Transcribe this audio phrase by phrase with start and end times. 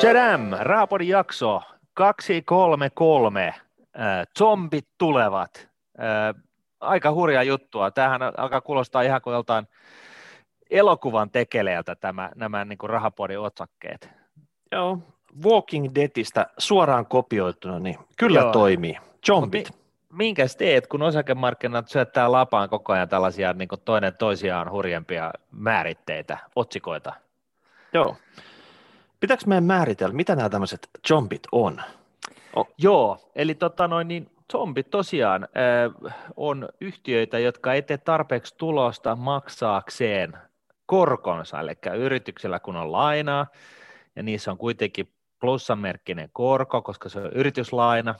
[0.00, 0.50] Tadam!
[0.60, 1.62] Raapodin jakso
[1.94, 3.46] 233.
[3.46, 3.54] Äh,
[4.38, 5.68] zombit tulevat.
[6.00, 6.42] Äh,
[6.80, 7.90] aika hurja juttua.
[7.90, 9.68] Tämähän alkaa kuulostaa ihan kuin joltain
[10.70, 14.10] elokuvan tekeleeltä tämä, nämä niin kuin rahapodin otsakkeet.
[14.72, 14.98] Joo,
[15.44, 18.52] Walking Deadistä suoraan kopioituna, niin kyllä Joo.
[18.52, 18.96] toimii.
[19.26, 19.70] Zombit.
[19.70, 19.76] Mi-
[20.12, 26.38] minkäs teet, kun osakemarkkinat syöttää lapaan koko ajan tällaisia niin kuin toinen toisiaan hurjempia määritteitä,
[26.56, 27.12] otsikoita?
[27.92, 28.16] Joo.
[29.26, 31.82] Pitääkö meidän määritellä, mitä nämä tämmöiset zombit on?
[32.56, 32.68] Oh.
[32.78, 39.16] Joo, eli tota noin, niin zombit tosiaan äh, on yhtiöitä, jotka ei tee tarpeeksi tulosta
[39.16, 40.38] maksaakseen
[40.86, 43.46] korkonsa, eli yrityksellä kun on lainaa,
[44.16, 45.08] ja niissä on kuitenkin
[45.40, 48.14] plussamerkkinen korko, koska se on yrityslaina,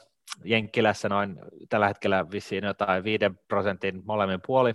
[0.45, 4.75] Jenkkilässä noin tällä hetkellä vissiin jotain 5 prosentin molemmin puoli,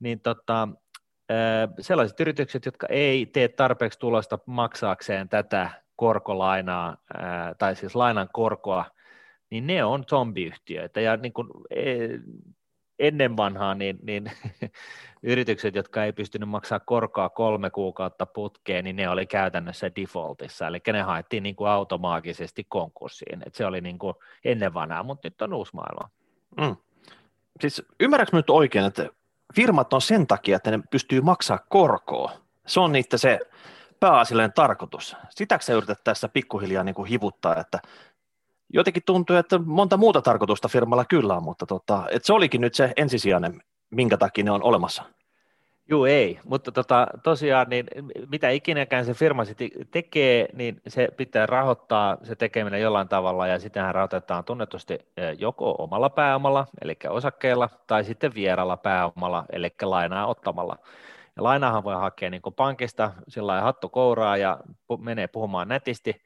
[0.00, 0.68] niin tota,
[1.80, 6.96] sellaiset yritykset, jotka ei tee tarpeeksi tulosta maksaakseen tätä korkolainaa,
[7.58, 8.84] tai siis lainan korkoa,
[9.50, 11.00] niin ne on zombiyhtiöitä.
[11.00, 12.08] Ja niin kuin e,
[12.98, 14.30] ennen vanhaa niin, niin
[15.22, 20.80] yritykset, jotka ei pystynyt maksaa korkoa kolme kuukautta putkeen, niin ne oli käytännössä defaultissa, eli
[20.92, 23.42] ne haettiin niin kuin automaagisesti konkurssiin.
[23.46, 26.10] Et se oli niin kuin ennen vanhaa, mutta nyt on uusi maailma.
[26.60, 26.76] Mm.
[27.60, 29.08] Siis ymmärrätkö nyt oikein, että
[29.54, 32.32] firmat on sen takia, että ne pystyy maksaa korkoa.
[32.66, 33.40] Se on niitä se
[34.00, 35.16] pääasiallinen tarkoitus.
[35.30, 37.78] Sitäkö sä yrität tässä pikkuhiljaa niin kuin hivuttaa, että
[38.72, 42.74] jotenkin tuntuu, että monta muuta tarkoitusta firmalla kyllä on, mutta tota, että se olikin nyt
[42.74, 45.02] se ensisijainen, minkä takia ne on olemassa.
[45.88, 47.86] Joo, ei, mutta tota, tosiaan niin
[48.30, 49.42] mitä ikinäkään se firma
[49.90, 55.74] tekee, niin se pitää rahoittaa se tekeminen jollain tavalla, ja sitähän rahoitetaan tunnetusti eh, joko
[55.78, 60.78] omalla pääomalla, eli osakkeilla, tai sitten vieralla pääomalla, eli lainaa ottamalla.
[61.36, 64.58] Ja lainaahan voi hakea niin kuin pankista sillä hattu kouraa ja
[64.98, 66.22] menee puhumaan nätisti,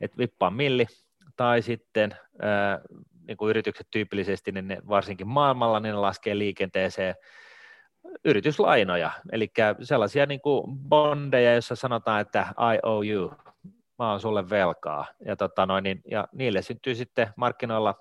[0.00, 0.86] että vippaa milli,
[1.36, 2.80] tai sitten ää,
[3.26, 7.14] niin kuin yritykset tyypillisesti, niin ne, varsinkin maailmalla, niin ne laskee liikenteeseen
[8.24, 9.52] yrityslainoja, eli
[9.82, 13.32] sellaisia niin kuin bondeja, joissa sanotaan, että I owe you,
[13.98, 17.94] mä oon sulle velkaa, ja, tota noin, niin, ja niille syntyy sitten markkinoilla,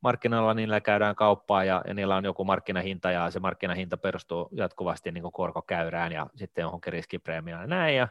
[0.00, 5.12] markkinoilla niillä käydään kauppaa ja, ja niillä on joku markkinahinta ja se markkinahinta perustuu jatkuvasti
[5.12, 8.08] niin kuin korkokäyrään ja sitten johonkin riskipreemioon ja näin, ja,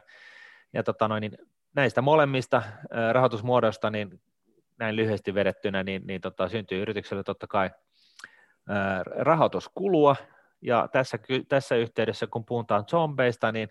[0.72, 1.38] ja tota noin, niin
[1.74, 2.62] näistä molemmista
[3.12, 4.20] rahoitusmuodoista niin
[4.78, 7.70] näin lyhyesti vedettynä, niin, niin tota, syntyy yritykselle totta kai
[9.16, 10.16] rahoituskulua,
[10.62, 13.68] ja tässä, tässä yhteydessä, kun puhutaan zombeista, niin,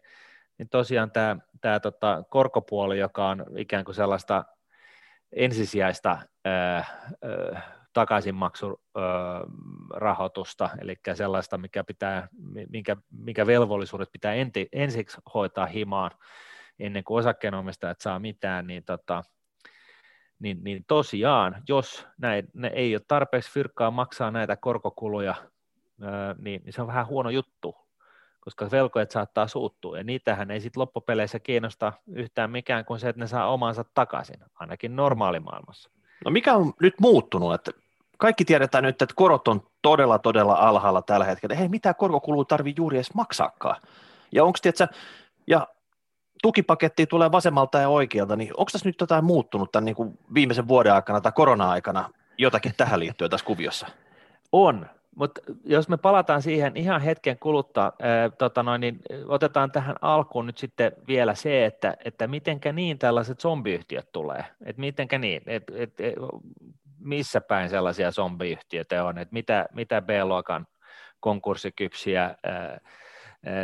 [0.58, 4.46] niin tosiaan tämä, tämä tota, korkopuoli, joka on ikään kuin sellaista
[5.32, 6.88] ensisijaista ää, ää,
[7.94, 12.28] takaisinmaksurahoitusta, eli sellaista, mikä, pitää,
[12.70, 16.12] minkä, minkä velvollisuudet pitää enti, ensiksi hoitaa himaan
[16.80, 19.24] ennen kuin osakkeenomistajat saa mitään, niin tota,
[20.40, 25.36] niin, niin tosiaan, jos näin, ne ei ole tarpeeksi fyrkkaa maksaa näitä korkokuluja,
[26.42, 27.76] niin, niin se on vähän huono juttu,
[28.40, 33.20] koska velkojat saattaa suuttua, ja niitähän ei sitten loppupeleissä kiinnosta yhtään mikään kuin se, että
[33.20, 35.90] ne saa omansa takaisin, ainakin normaalimaailmassa.
[36.26, 37.72] No mikä on nyt muuttunut, että
[38.18, 41.56] kaikki tiedetään nyt, että korot on todella, todella alhaalla tällä hetkellä.
[41.56, 43.82] Hei, mitä korkokulua tarvii juuri edes maksaakaan?
[44.32, 44.88] Ja onko, tiedätkö,
[45.48, 45.68] ja
[46.42, 50.68] tukipaketti tulee vasemmalta ja oikealta, niin onko tässä nyt jotain muuttunut tämän niin kuin viimeisen
[50.68, 53.88] vuoden aikana tai korona-aikana jotakin tähän liittyen tässä kuviossa?
[54.52, 54.86] On,
[55.18, 60.46] mutta jos me palataan siihen ihan hetken kuluttaa, ää, tota noin, niin otetaan tähän alkuun
[60.46, 65.64] nyt sitten vielä se, että, että mitenkä niin tällaiset zombiyhtiöt tulee, että mitenkä niin, et,
[65.76, 66.16] et, et,
[67.00, 70.68] missä päin sellaisia zombiyhtiöitä on, että mitä, mitä B-luokan
[71.20, 72.80] konkurssikypsiä ää,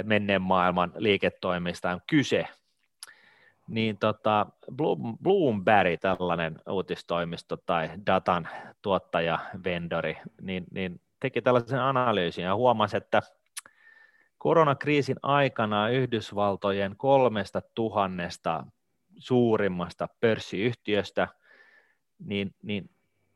[0.03, 2.47] menneen maailman liiketoimista on kyse,
[3.67, 4.45] niin tota,
[5.23, 8.47] Bloomberg, tällainen uutistoimisto tai datan
[8.81, 13.21] tuottaja, vendori, niin, niin teki tällaisen analyysin ja huomasi, että
[14.37, 18.63] koronakriisin aikana Yhdysvaltojen kolmesta tuhannesta
[19.17, 21.27] suurimmasta pörssiyhtiöstä,
[22.19, 22.89] niin, niin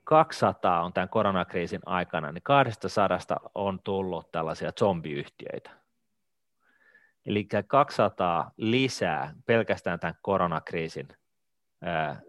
[0.04, 3.20] 200 on tämän koronakriisin aikana, niin 200
[3.56, 5.70] on tullut tällaisia zombiyhtiöitä.
[7.26, 11.08] Eli 200 lisää pelkästään tämän koronakriisin
[11.82, 12.22] ää,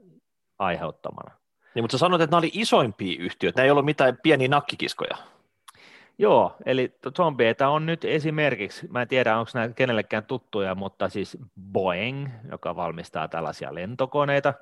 [0.59, 1.39] aiheuttamana.
[1.75, 5.38] Niin, mutta sä sanoit, että nämä oli isoimpia yhtiöitä, ne ei ollut mitään pieniä nakkikiskoja.
[6.19, 11.39] Joo, eli zombieita on nyt esimerkiksi, mä en tiedä onko nämä kenellekään tuttuja, mutta siis
[11.73, 14.55] Boeing, joka valmistaa tällaisia lentokoneita,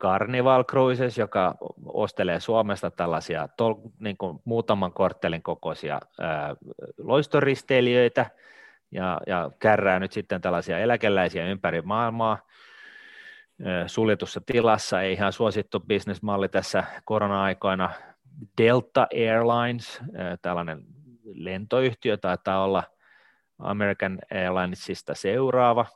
[0.00, 1.54] Carnival Cruises, joka
[1.86, 6.56] ostelee Suomesta tällaisia tol, niin kuin muutaman korttelin kokoisia ää,
[6.98, 8.26] loistoristeilijöitä,
[8.90, 12.38] ja, ja kärrää nyt sitten tällaisia eläkeläisiä ympäri maailmaa.
[13.86, 17.90] suljetussa tilassa, ei ihan suosittu bisnesmalli tässä korona-aikoina.
[18.58, 20.00] Delta Airlines,
[20.42, 20.84] tällainen
[21.34, 22.82] lentoyhtiö, taitaa olla
[23.58, 25.86] American Airlinesista seuraava,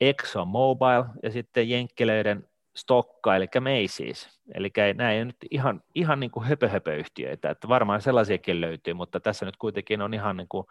[0.00, 4.28] Exxon Mobil ja sitten Jenkkeleiden Stokka, eli Macy's.
[4.54, 9.46] Eli nämä ei nyt ihan, ihan niin kuin höpö-höpö-yhtiöitä, että varmaan sellaisiakin löytyy, mutta tässä
[9.46, 10.66] nyt kuitenkin on ihan niin kuin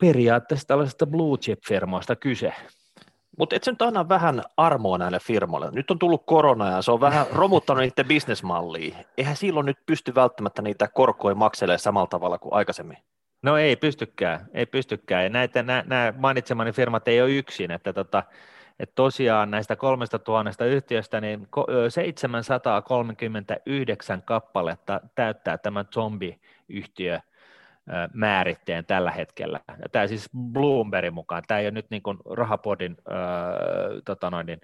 [0.00, 2.52] periaatteessa tällaisesta blue chip-firmoista kyse.
[3.38, 5.70] Mutta et se nyt anna vähän armoa näille firmoille.
[5.72, 8.96] Nyt on tullut korona ja se on vähän romuttanut niiden bisnesmallia.
[9.16, 12.98] Eihän silloin nyt pysty välttämättä niitä korkoja makselemaan samalla tavalla kuin aikaisemmin.
[13.42, 15.24] No ei pystykään, ei pystykään.
[15.24, 18.22] Ja näitä, nämä, nämä mainitsemani firmat ei ole yksin, että tota,
[18.80, 21.48] että tosiaan näistä kolmesta tuhannesta yhtiöstä niin
[21.88, 27.20] 739 kappaletta täyttää tämä zombi-yhtiö
[28.14, 29.60] määritteen tällä hetkellä.
[29.68, 32.96] Ja tämä siis Bloombergin mukaan, tämä ei ole nyt niin kuin rahapodin
[34.04, 34.60] tota noin, niin,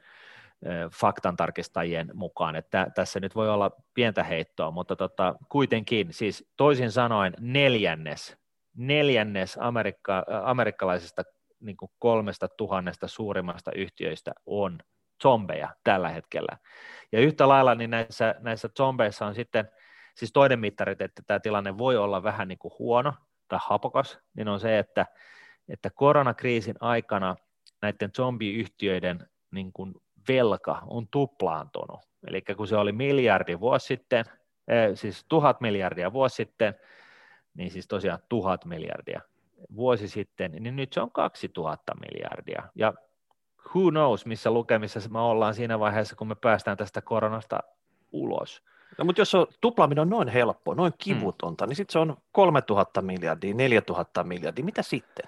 [0.66, 6.48] äh, faktan tarkistajien mukaan, että tässä nyt voi olla pientä heittoa, mutta tota, kuitenkin, siis
[6.56, 8.36] toisin sanoen neljännes,
[8.76, 11.22] neljännes Amerikka, amerikkalaisista
[11.60, 14.78] niin kuin kolmesta tuhannesta suurimmasta yhtiöistä on
[15.22, 16.58] zombeja tällä hetkellä.
[17.12, 19.70] Ja yhtä lailla niin näissä, näissä zombeissa on sitten,
[20.18, 23.14] siis toinen mittari, että tämä tilanne voi olla vähän niin kuin huono
[23.48, 25.06] tai hapokas, niin on se, että,
[25.68, 27.36] että koronakriisin aikana
[27.82, 29.94] näiden zombiyhtiöiden niin kuin
[30.28, 32.00] velka on tuplaantunut.
[32.26, 34.24] Eli kun se oli miljardi vuosi sitten,
[34.68, 36.74] eh, siis tuhat miljardia vuosi sitten,
[37.54, 39.20] niin siis tosiaan tuhat miljardia
[39.76, 42.62] vuosi sitten, niin nyt se on 2000 miljardia.
[42.74, 42.94] Ja
[43.74, 47.60] who knows, missä lukemissa me ollaan siinä vaiheessa, kun me päästään tästä koronasta
[48.12, 48.62] ulos.
[48.98, 51.68] No, mutta jos on, tuplaaminen on noin helppo, noin kivutonta, mm.
[51.68, 54.64] niin sitten se on 3000 miljardia, 4000 miljardia.
[54.64, 55.26] Mitä sitten?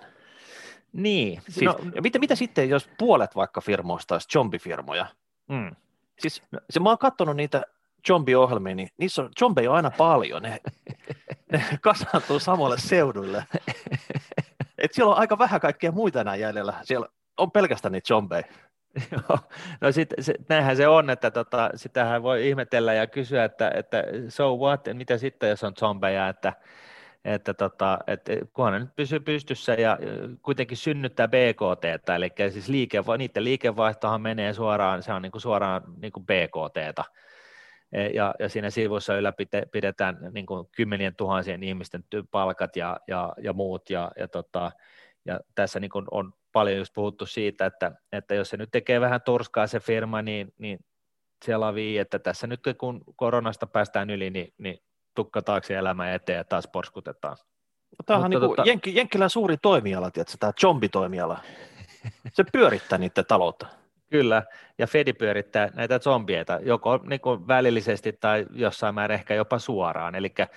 [0.92, 1.42] Niin.
[1.48, 5.06] Siis, no, ja mitä, mitä sitten, jos puolet vaikka firmoista olisi zombifirmoja?
[5.48, 5.76] Mm.
[6.18, 7.62] Siis se, mä oon katsonut niitä
[8.08, 10.60] zombie-ohjelmia, niin niissä on, zombeja on aina paljon, ne,
[11.52, 13.44] ne kasaantuu samalle seudulle.
[14.78, 17.06] Et siellä on aika vähän kaikkea muita enää jäljellä, siellä
[17.36, 18.44] on pelkästään niitä zombeja.
[19.12, 19.38] Joo,
[19.80, 24.04] no sit, se, näinhän se on, että tota, sitähän voi ihmetellä ja kysyä, että, että
[24.28, 26.52] so what, mitä sitten jos on zombeja, että,
[27.24, 29.98] että, tota, että kunhan ne nyt pysyy pystyssä ja
[30.42, 35.82] kuitenkin synnyttää BKT, eli siis liike, niiden liikevaihtohan menee suoraan, se on niin kuin suoraan
[36.00, 36.76] niin kuin BKT,
[37.92, 43.52] E, ja, ja siinä sivussa ylläpidetään niin kuin kymmenien tuhansien ihmisten palkat ja, ja, ja
[43.52, 44.72] muut, ja, ja, tota,
[45.24, 49.00] ja tässä niin kuin on paljon just puhuttu siitä, että, että jos se nyt tekee
[49.00, 50.78] vähän turskaa se firma, niin, niin
[51.44, 54.78] siellä on vii, että tässä nyt kun koronasta päästään yli, niin, niin
[55.14, 57.36] tukka taakse elämä eteen ja taas porskutetaan.
[57.90, 58.62] No, tämä on niin tota...
[58.62, 61.40] Jenk- Jenkkilän suuri toimiala, tiedätkö, tämä zombitoimiala.
[62.32, 63.66] Se pyörittää niiden taloutta.
[64.10, 64.42] Kyllä,
[64.78, 70.14] ja Fedi pyörittää näitä zombieita, joko niin kuin välillisesti tai jossain määrin ehkä jopa suoraan.
[70.14, 70.48] Elikkä,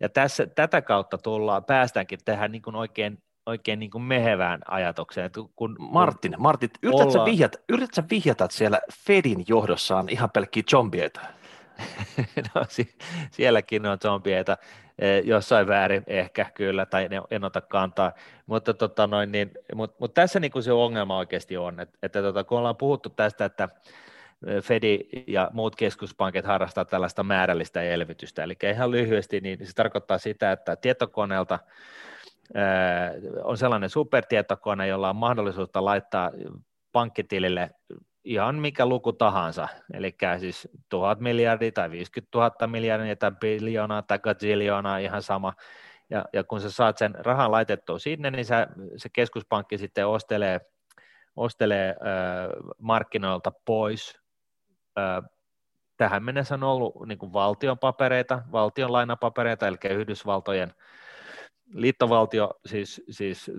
[0.00, 5.26] ja tässä, tätä kautta tullaan, päästäänkin tähän niin kuin oikein, oikein niin kuin mehevään ajatukseen.
[5.26, 7.30] Että kun, Martin, Martin yritätkö, ollaan...
[7.30, 11.20] vihjata, yritätkö vihjata, että siellä Fedin johdossa on ihan pelkkiä zombieita?
[12.54, 12.64] no,
[13.30, 14.56] sielläkin on zombieita.
[14.98, 18.12] Eh, jossain väärin ehkä kyllä, tai en ota kantaa,
[18.46, 22.22] mutta tota noin, niin, mut, mut tässä niin kuin se ongelma oikeasti on, että, että
[22.22, 23.68] tota, kun ollaan puhuttu tästä, että
[24.46, 30.18] eh, Fedi ja muut keskuspankit harrastaa tällaista määrällistä elvytystä, eli ihan lyhyesti, niin se tarkoittaa
[30.18, 31.58] sitä, että tietokoneelta
[33.44, 36.30] on sellainen supertietokone, jolla on mahdollisuutta laittaa
[36.92, 37.70] pankkitilille
[38.24, 44.18] ihan mikä luku tahansa, eli siis tuhat miljardia tai 50 000 miljardia tai biljoonaa tai
[44.18, 45.52] gaziljoonaa, ihan sama,
[46.10, 50.60] ja, ja kun sä saat sen rahan laitettua sinne, niin sä, se keskuspankki sitten ostelee,
[51.36, 54.20] ostelee äh, markkinoilta pois.
[54.98, 55.30] Äh,
[55.96, 60.74] tähän mennessä on ollut niin valtion papereita, valtion lainapapereita, eli Yhdysvaltojen
[61.72, 63.50] liittovaltio siis, siis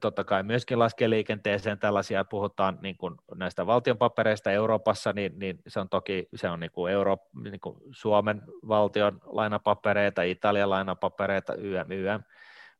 [0.00, 5.80] totta kai myöskin laskee liikenteeseen tällaisia, puhutaan niin kuin näistä valtionpapereista Euroopassa, niin, niin se
[5.80, 11.90] on toki se on niin kuin Euro, niin kuin Suomen valtion lainapapereita, Italian lainapapereita, YM,
[11.90, 12.22] YM.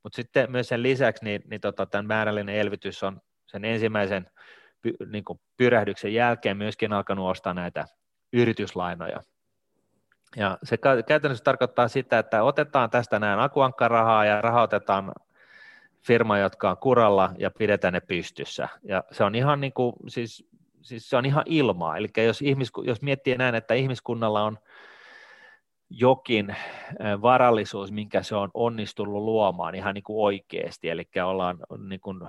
[0.02, 4.30] Mutta sitten myös sen lisäksi niin, niin tota, tämän määrällinen elvytys on sen ensimmäisen
[4.82, 7.84] py, niin kuin pyrähdyksen jälkeen myöskin alkanut ostaa näitä
[8.32, 9.20] yrityslainoja,
[10.36, 15.12] ja se käytännössä tarkoittaa sitä, että otetaan tästä näin akuankkarahaa ja rahoitetaan
[16.06, 18.68] firma, jotka on kuralla ja pidetään ne pystyssä.
[18.82, 20.46] Ja se on ihan, niin kuin, siis,
[20.82, 21.96] siis se on ihan ilmaa.
[21.96, 24.58] Eli jos, ihmis, jos miettii näin, että ihmiskunnalla on
[25.90, 26.56] jokin
[27.22, 31.58] varallisuus, minkä se on onnistunut luomaan ihan niin kuin oikeasti, eli ollaan
[31.88, 32.20] niin kuin,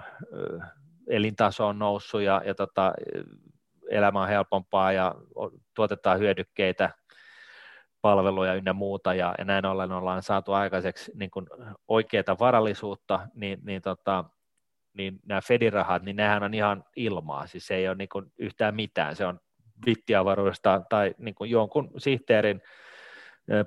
[1.07, 2.93] elintaso on noussut ja, ja tota,
[3.89, 5.15] elämä on helpompaa ja
[5.73, 6.89] tuotetaan hyödykkeitä,
[8.03, 11.47] palveluja ynnä muuta, ja, ja näin ollen ollaan saatu aikaiseksi niin kuin
[11.87, 14.25] oikeaa varallisuutta, niin, niin, tota,
[14.93, 18.75] niin nämä Fedirahat, niin nehän on ihan ilmaa, siis se ei ole niin kuin yhtään
[18.75, 19.39] mitään, se on
[19.85, 22.61] vittiavaruudesta tai niin kuin jonkun sihteerin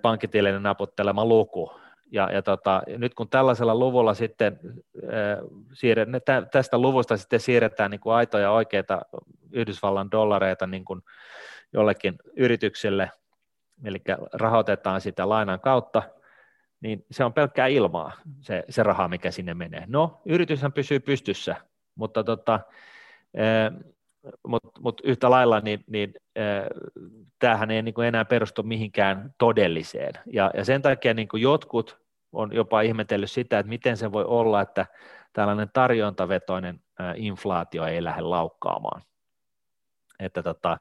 [0.03, 1.73] pankkitilinen naputtelema luku,
[2.13, 4.61] ja, ja tota, nyt kun tällaisella luvulla sitten
[5.05, 5.39] äh,
[5.73, 9.01] siirre, tä, tästä luvusta sitten siirretään niin kuin aitoja oikeita
[9.53, 11.03] Yhdysvallan dollareita niin kuin
[11.73, 13.11] jollekin yritykselle,
[13.85, 14.03] eli
[14.33, 16.03] rahoitetaan sitä lainan kautta,
[16.81, 19.85] niin se on pelkkää ilmaa, se, se raha, mikä sinne menee.
[19.87, 21.57] No, yrityshän pysyy pystyssä,
[21.95, 22.61] mutta tota,
[24.49, 26.67] mutta mut yhtä lailla niin, niin äh,
[27.39, 30.13] tämähän ei niin enää perustu mihinkään todelliseen.
[30.33, 31.99] Ja, ja sen takia niin kuin jotkut
[32.33, 34.87] on jopa ihmetellyt sitä, että miten se voi olla, että
[35.33, 39.03] tällainen tarjontavetoinen äh, inflaatio ei lähde laukkaamaan.
[40.21, 40.79] Että tota,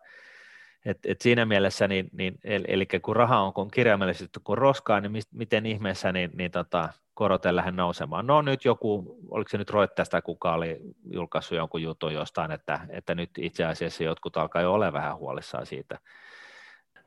[0.86, 5.12] et, et siinä mielessä, niin, niin, eli kun raha on kun kirjaimellisesti kun roskaa, niin
[5.12, 8.28] mist, miten ihmeessä niin, niin tota, korot ei lähde nousemaan.
[8.28, 10.80] No nyt joku, oliko se nyt Roittesta, kuka oli
[11.12, 15.66] julkaissut jonkun jutun jostain, että, että nyt itse asiassa jotkut alkaa jo olla vähän huolissaan
[15.66, 16.00] siitä.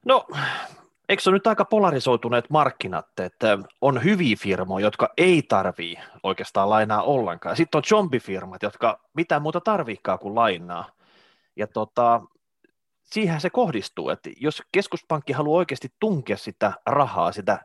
[0.06, 0.26] No,
[1.08, 6.70] eikö se ole nyt aika polarisoituneet markkinat, että on hyviä firmoja, jotka ei tarvii oikeastaan
[6.70, 7.56] lainaa ollenkaan.
[7.56, 10.90] Sitten on zombifirmat, jotka mitään muuta tarviikaan kuin lainaa.
[11.56, 12.20] Ja tota,
[13.11, 17.59] siihen se kohdistuu, että jos keskuspankki haluaa oikeasti tunkea sitä rahaa, sitä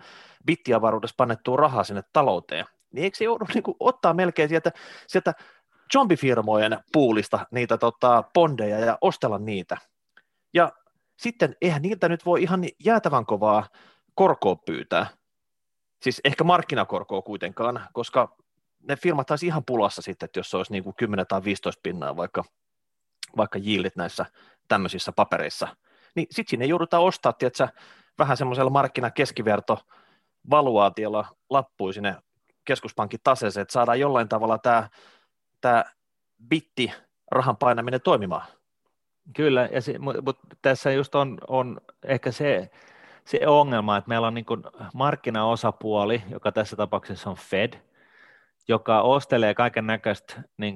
[0.45, 4.71] bittiavaruudessa pannettua rahaa sinne talouteen, niin eikö se joudu niin kuin, ottaa melkein sieltä,
[5.07, 5.33] sieltä
[5.93, 9.77] zombifirmojen puulista niitä tota, bondeja ja ostella niitä.
[10.53, 10.71] Ja
[11.17, 13.67] sitten eihän niiltä nyt voi ihan jäätävän kovaa
[14.15, 15.07] korkoa pyytää.
[16.01, 18.35] Siis ehkä markkinakorkoa kuitenkaan, koska
[18.87, 21.79] ne firmat taisi ihan pulassa sitten, että jos se olisi niin kuin 10 tai 15
[21.83, 22.43] pinnaa vaikka,
[23.37, 24.25] vaikka jillit näissä
[24.67, 25.67] tämmöisissä papereissa,
[26.15, 27.67] niin sitten sinne joudutaan ostaa, tiedätkö,
[28.19, 29.79] vähän semmoisella markkinakeskiverto
[30.49, 32.15] valuaatiolla lappui sinne
[32.65, 34.89] keskuspankin taseeseen, että saadaan jollain tavalla tämä,
[35.61, 35.83] tämä
[36.49, 36.91] bitti
[37.31, 38.47] rahan painaminen toimimaan.
[39.35, 42.69] Kyllä, ja se, mutta mut tässä just on, on ehkä se,
[43.25, 44.45] se ongelma, että meillä on niin
[44.93, 47.73] markkinaosapuoli, joka tässä tapauksessa on Fed,
[48.67, 50.75] joka ostelee kaiken näköistä niin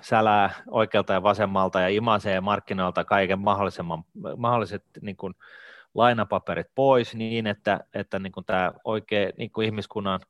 [0.00, 4.04] sälää oikealta ja vasemmalta ja imasee markkinoilta kaiken mahdollisemman,
[4.36, 5.34] mahdolliset niin kuin,
[5.96, 10.20] lainapaperit pois niin, että, että niin kuin tämä oikea niin kuin ihmiskunnan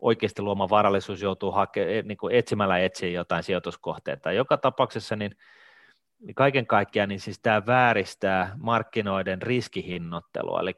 [0.00, 4.32] oikeasti luoma varallisuus joutuu hake, niin kuin etsimällä etsiä jotain sijoituskohteita.
[4.32, 5.36] Joka tapauksessa niin,
[6.20, 10.74] niin kaiken kaikkiaan niin siis tämä vääristää markkinoiden riskihinnottelua, eli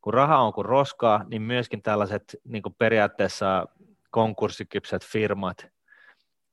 [0.00, 3.66] kun raha on kuin roskaa, niin myöskin tällaiset niin kuin periaatteessa
[4.14, 5.66] konkurssikypsät firmat,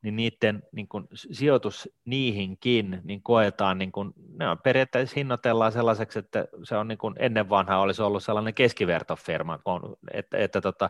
[0.02, 6.20] niin niiden niin kuin, sijoitus niihinkin niin koetaan, niin kuin, ne on periaatteessa hinnoitellaan sellaiseksi,
[6.20, 9.60] että se on niin kuin ennen vanhaa olisi ollut sellainen keskivertofirma,
[10.12, 10.90] että, että tota,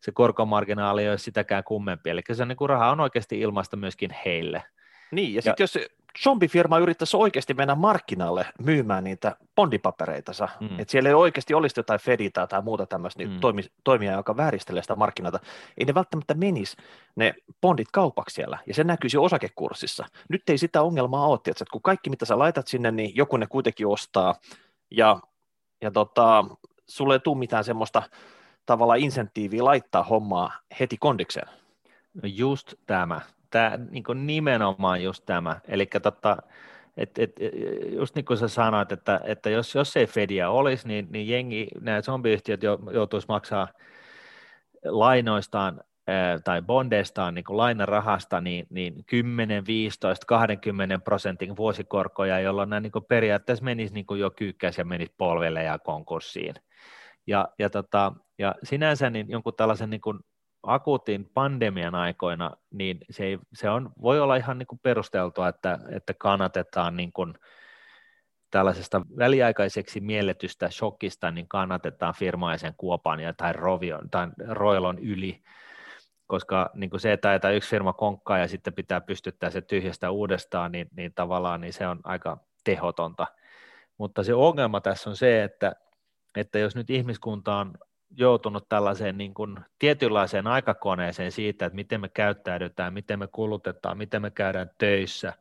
[0.00, 4.10] se korkomarginaali ei ole sitäkään kummempi, eli se niin kuin, raha on oikeasti ilmaista myöskin
[4.24, 4.62] heille.
[5.10, 5.78] Niin, ja sitten jos
[6.22, 10.80] zombifirma yrittäisi oikeasti mennä markkinalle myymään niitä bondipapereitansa, mm.
[10.80, 13.40] että siellä ei oikeasti olisi jotain Feditä tai muuta tämmöistä mm.
[13.40, 15.40] toimi, toimia, joka vääristelee sitä markkinata,
[15.78, 16.76] ei ne välttämättä menisi
[17.16, 20.06] ne bondit kaupaksi siellä, ja se näkyisi osakekurssissa.
[20.28, 23.46] Nyt ei sitä ongelmaa ole, että kun kaikki mitä sä laitat sinne, niin joku ne
[23.46, 24.34] kuitenkin ostaa,
[24.90, 25.20] ja,
[25.82, 26.44] ja tota,
[26.86, 28.02] sulle ei tule mitään semmoista
[28.66, 31.48] tavalla insentiiviä laittaa hommaa heti kondikseen.
[32.14, 36.36] No just tämä, tämä niin nimenomaan just tämä, eli tota,
[36.96, 37.32] et, et,
[37.92, 41.68] just niin kuin sä sanoit, että, että jos, jos ei Fedia olisi, niin, niin jengi,
[41.80, 42.60] nämä zombiyhtiöt
[42.92, 43.68] joutuisi maksaa
[44.84, 45.80] lainoistaan
[46.44, 52.92] tai bondeistaan niin kuin lainarahasta niin, niin 10, 15, 20 prosentin vuosikorkoja, jolloin nämä niin
[52.92, 56.54] kuin periaatteessa menisi niin kuin jo kyykkäisi ja menisi polvelle ja konkurssiin.
[57.26, 60.18] Ja, ja, tota, ja sinänsä niin jonkun tällaisen niin kuin
[60.62, 65.78] akuutin pandemian aikoina, niin se, ei, se on, voi olla ihan niin kuin perusteltua, että,
[65.90, 67.34] että kannatetaan niin kuin
[68.50, 75.42] tällaisesta väliaikaiseksi mielletystä shokista, niin kannatetaan firmaisen kuopan ja, tai, rovion, tai roilon yli,
[76.26, 80.10] koska niin kuin se, että, että yksi firma konkkaa ja sitten pitää pystyttää se tyhjästä
[80.10, 83.26] uudestaan, niin, niin tavallaan niin se on aika tehotonta.
[83.98, 85.72] Mutta se ongelma tässä on se, että,
[86.36, 87.72] että jos nyt ihmiskunta on
[88.10, 94.22] joutunut tällaiseen niin kuin tietynlaiseen aikakoneeseen siitä, että miten me käyttäydytään, miten me kulutetaan, miten
[94.22, 95.32] me käydään töissä,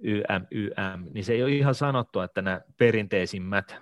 [0.00, 3.76] YM, YM, niin se ei ole ihan sanottu, että nämä perinteisimmät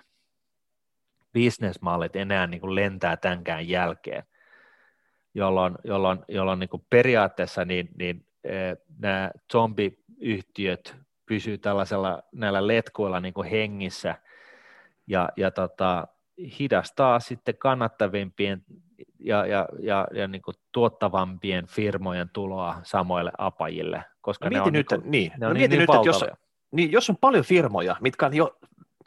[1.33, 4.23] bisnesmallit enää niin kuin lentää tämänkään jälkeen,
[5.33, 13.19] jolloin, jolloin, jolloin niin kuin periaatteessa niin, niin, eh, nämä zombiyhtiöt pysyy tällaisella näillä letkuilla
[13.19, 14.15] niin kuin hengissä
[15.07, 16.07] ja, ja tota,
[16.59, 18.63] hidastaa sitten kannattavimpien
[19.19, 24.03] ja, ja, ja, ja niin kuin tuottavampien firmojen tuloa samoille apajille.
[24.21, 25.31] Koska no, ne on nyt, niin, kuin, niin.
[25.37, 26.25] ne on no, niin, niin nyt, että jos,
[26.71, 28.57] niin, jos on paljon firmoja, mitkä on jo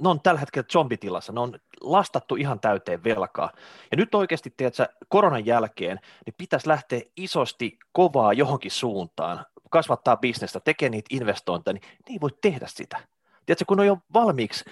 [0.01, 3.51] ne on tällä hetkellä zombitilassa, ne on lastattu ihan täyteen velkaa.
[3.91, 10.61] Ja nyt oikeasti, tiedätkö, koronan jälkeen, niin pitäisi lähteä isosti kovaa johonkin suuntaan, kasvattaa bisnestä,
[10.61, 12.99] tekee niitä investointeja, niin ne ei voi tehdä sitä.
[13.47, 14.65] Tiedätkö, kun on jo valmiiksi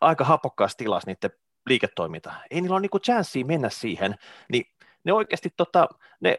[0.00, 1.30] aika hapokkaassa tilassa niiden
[1.66, 4.14] liiketoiminta, ei niillä ole niinku chanssiä mennä siihen,
[4.52, 4.64] niin
[5.04, 5.88] ne oikeasti tota,
[6.20, 6.38] ne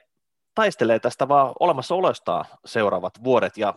[0.56, 3.74] taistelee tästä vaan olemassaolostaan seuraavat vuodet, ja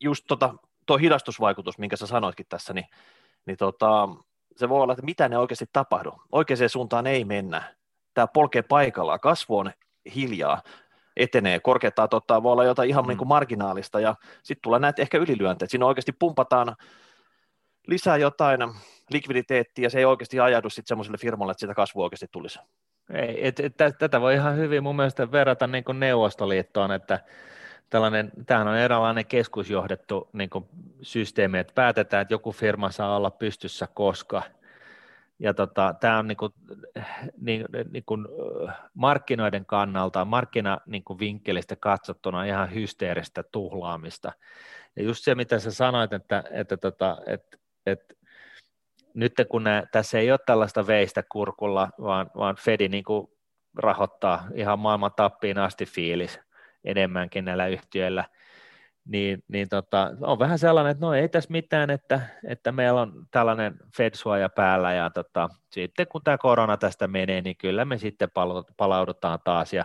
[0.00, 0.54] just tota,
[0.86, 2.86] tuo hidastusvaikutus, minkä sä sanoitkin tässä, niin
[3.46, 4.08] niin tota,
[4.56, 6.14] se voi olla, että mitä ne oikeasti tapahdu.
[6.32, 7.74] Oikeaan suuntaan ei mennä.
[8.14, 9.72] Tämä polkee paikallaan, kasvu on
[10.14, 10.62] hiljaa,
[11.16, 13.08] etenee, korkeuttaa tota, voi olla jotain ihan mm.
[13.08, 15.70] niin kuin marginaalista, ja sitten tulee näitä ehkä ylilyönteitä.
[15.70, 16.76] Siinä oikeasti pumpataan
[17.86, 18.60] lisää jotain
[19.12, 22.58] likviditeettiä, ja se ei oikeasti ajaudu sitten semmoiselle firmalle, että sitä kasvua oikeasti tulisi.
[23.14, 27.20] Ei, et, et, tätä voi ihan hyvin mun mielestä verrata niin kuin Neuvostoliittoon, että
[27.90, 30.64] tällainen, tämähän on eräänlainen keskusjohdettu niin kuin
[31.02, 34.42] systeemi, että päätetään, että joku firma saa olla pystyssä koska.
[35.38, 36.52] Ja tota, tämä on niin kuin,
[37.40, 38.26] niin, niin kuin
[38.94, 44.32] markkinoiden kannalta, markkinavinkkelistä niin katsottuna ihan hysteeristä tuhlaamista.
[44.96, 48.14] Ja just se, mitä sä sanoit, että, että, tota, että, että
[49.14, 53.28] nyt kun nää, tässä ei ole tällaista veistä kurkulla, vaan, vaan Fedi niin kuin
[53.76, 56.40] rahoittaa ihan maailman tappiin asti fiilis–
[56.84, 58.24] enemmänkin näillä yhtiöillä,
[59.04, 63.26] niin, niin tota, on vähän sellainen, että no ei tässä mitään, että, että meillä on
[63.30, 68.28] tällainen Fed-suoja päällä ja tota, sitten kun tämä korona tästä menee, niin kyllä me sitten
[68.76, 69.84] palaudutaan taas ja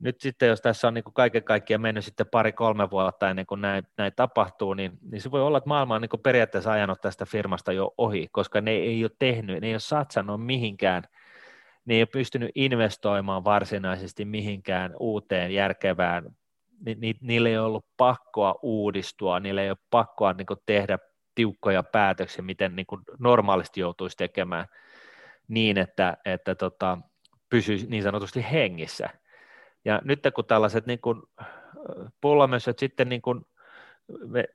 [0.00, 3.60] nyt sitten jos tässä on niin kuin kaiken kaikkiaan mennyt sitten pari-kolme vuotta ennen kuin
[3.60, 7.00] näin, näin tapahtuu, niin, niin se voi olla, että maailma on niin kuin periaatteessa ajanut
[7.00, 11.02] tästä firmasta jo ohi, koska ne ei ole tehnyt, ne ei ole satsannut mihinkään–
[11.84, 16.36] ne ei ole pystynyt investoimaan varsinaisesti mihinkään uuteen järkevään,
[16.86, 20.98] ni, ni, niillä ei ollut pakkoa uudistua, niillä ei ole pakkoa niin kuin tehdä
[21.34, 24.66] tiukkoja päätöksiä, miten niin kuin normaalisti joutuisi tekemään
[25.48, 26.98] niin, että, että tota,
[27.50, 29.08] pysyisi niin sanotusti hengissä.
[29.84, 31.22] Ja nyt kun tällaiset niin kuin,
[32.20, 33.46] pullamössöt sitten niin kuin,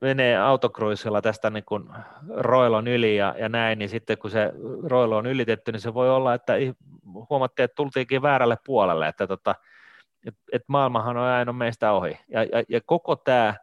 [0.00, 1.84] menee autokruisilla tästä niin kuin
[2.28, 6.10] roilon yli ja, ja näin, niin sitten kun se roilo on ylitetty, niin se voi
[6.10, 6.52] olla, että
[7.30, 9.54] huomattiin, että tultiinkin väärälle puolelle, että tota,
[10.26, 12.18] et, et maailmahan on aina meistä ohi.
[12.28, 13.54] Ja, ja, ja koko tämä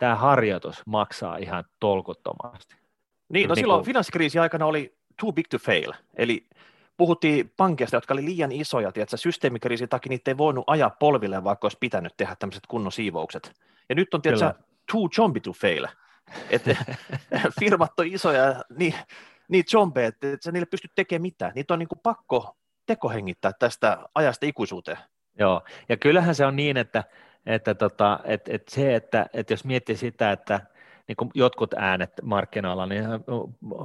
[0.00, 2.76] tämä harjoitus maksaa ihan tolkuttomasti.
[3.28, 3.86] Niin, no niin silloin kun...
[3.86, 6.46] finanssikriisi aikana oli too big to fail, eli
[7.00, 11.64] puhuttiin pankeista, jotka oli liian isoja, että systeemikriisin takia niitä ei voinut ajaa polville, vaikka
[11.64, 13.52] olisi pitänyt tehdä tämmöiset kunnon siivoukset.
[13.88, 14.46] Ja nyt on tietysti
[14.92, 15.86] too zombie to fail.
[16.50, 16.76] Että
[17.60, 18.94] firmat on isoja, niin,
[19.48, 21.52] niin zombeja, että et sä niille pysty tekemään mitään.
[21.54, 24.98] Niitä on niin kuin pakko tekohengittää tästä ajasta ikuisuuteen.
[25.38, 27.04] Joo, ja kyllähän se on niin, että,
[27.46, 30.60] että, tota, että, että se, että, että jos miettii sitä, että
[31.10, 33.04] niin kuin jotkut äänet markkinoilla, niin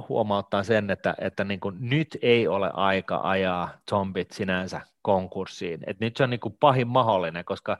[0.08, 5.80] huomauttaa sen, että, että niin kuin nyt ei ole aika ajaa zombit sinänsä konkurssiin.
[5.86, 7.78] että nyt se on niin kuin pahin mahdollinen, koska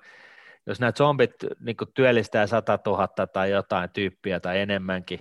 [0.67, 5.21] jos nämä zombit niin työllistää 100 000 tai jotain tyyppiä tai enemmänkin,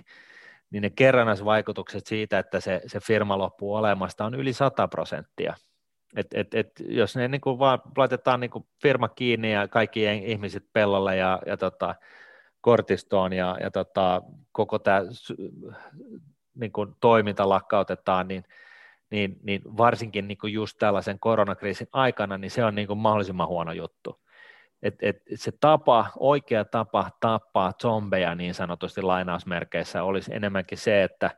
[0.70, 5.54] niin ne kerrannaisvaikutukset siitä, että se, se firma loppuu olemasta, on yli 100 prosenttia.
[6.16, 10.04] Et, et, et, jos ne niin kuin vaan laitetaan niin kuin firma kiinni ja kaikki
[10.24, 11.94] ihmiset pellolle ja, ja tota,
[12.66, 15.00] kortistoon ja, ja tota, koko tämä
[16.54, 18.44] niin kuin toiminta lakkautetaan, niin,
[19.10, 23.48] niin, niin varsinkin niin kuin just tällaisen koronakriisin aikana, niin se on niin kuin mahdollisimman
[23.48, 24.20] huono juttu.
[24.82, 31.30] Että et se tapa, oikea tapa tappaa zombeja niin sanotusti lainausmerkeissä olisi enemmänkin se, että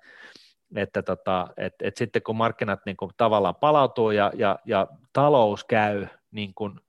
[0.76, 5.64] että tota, et, et sitten kun markkinat niin kuin tavallaan palautuu ja, ja, ja talous
[5.64, 6.80] käy niin kuin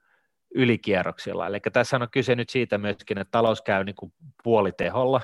[0.56, 5.22] ylikierroksilla, eli tässä on kyse nyt siitä myöskin, että talous käy niin kuin puoliteholla,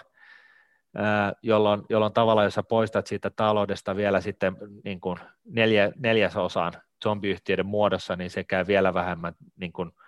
[1.41, 7.65] jolloin, jolloin tavallaan, jos sä poistat siitä taloudesta vielä sitten niin kuin neljä, neljäsosaan zombiyhtiöiden
[7.65, 9.91] muodossa, niin se käy vielä vähemmän niin kuin–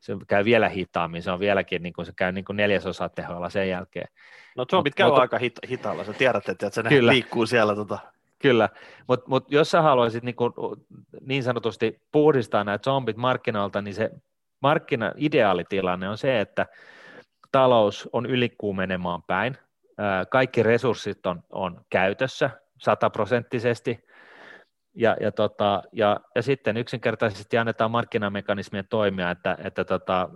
[0.00, 3.50] se käy vielä hitaammin, se on vieläkin, niin kuin se käy niin kuin neljäsosa tehoilla
[3.50, 4.08] sen jälkeen.
[4.56, 7.74] No zombit käy mutta, aika hita- hitaalla, sä tiedät, että se kyllä, liikkuu siellä.
[7.74, 7.98] Tota.
[8.38, 8.68] Kyllä,
[9.08, 10.52] mutta mut jos sä haluaisit niin, kuin,
[11.20, 14.10] niin sanotusti puhdistaa nämä zombit markkinoilta, niin se
[14.60, 16.66] markkina ideaalitilanne on se, että
[17.52, 19.56] talous on ylikuumenemaan päin,
[20.30, 24.08] kaikki resurssit on, on käytössä sataprosenttisesti,
[24.98, 30.28] ja, ja, tota, ja, ja sitten yksinkertaisesti annetaan markkinamekanismien toimia, että, että tota,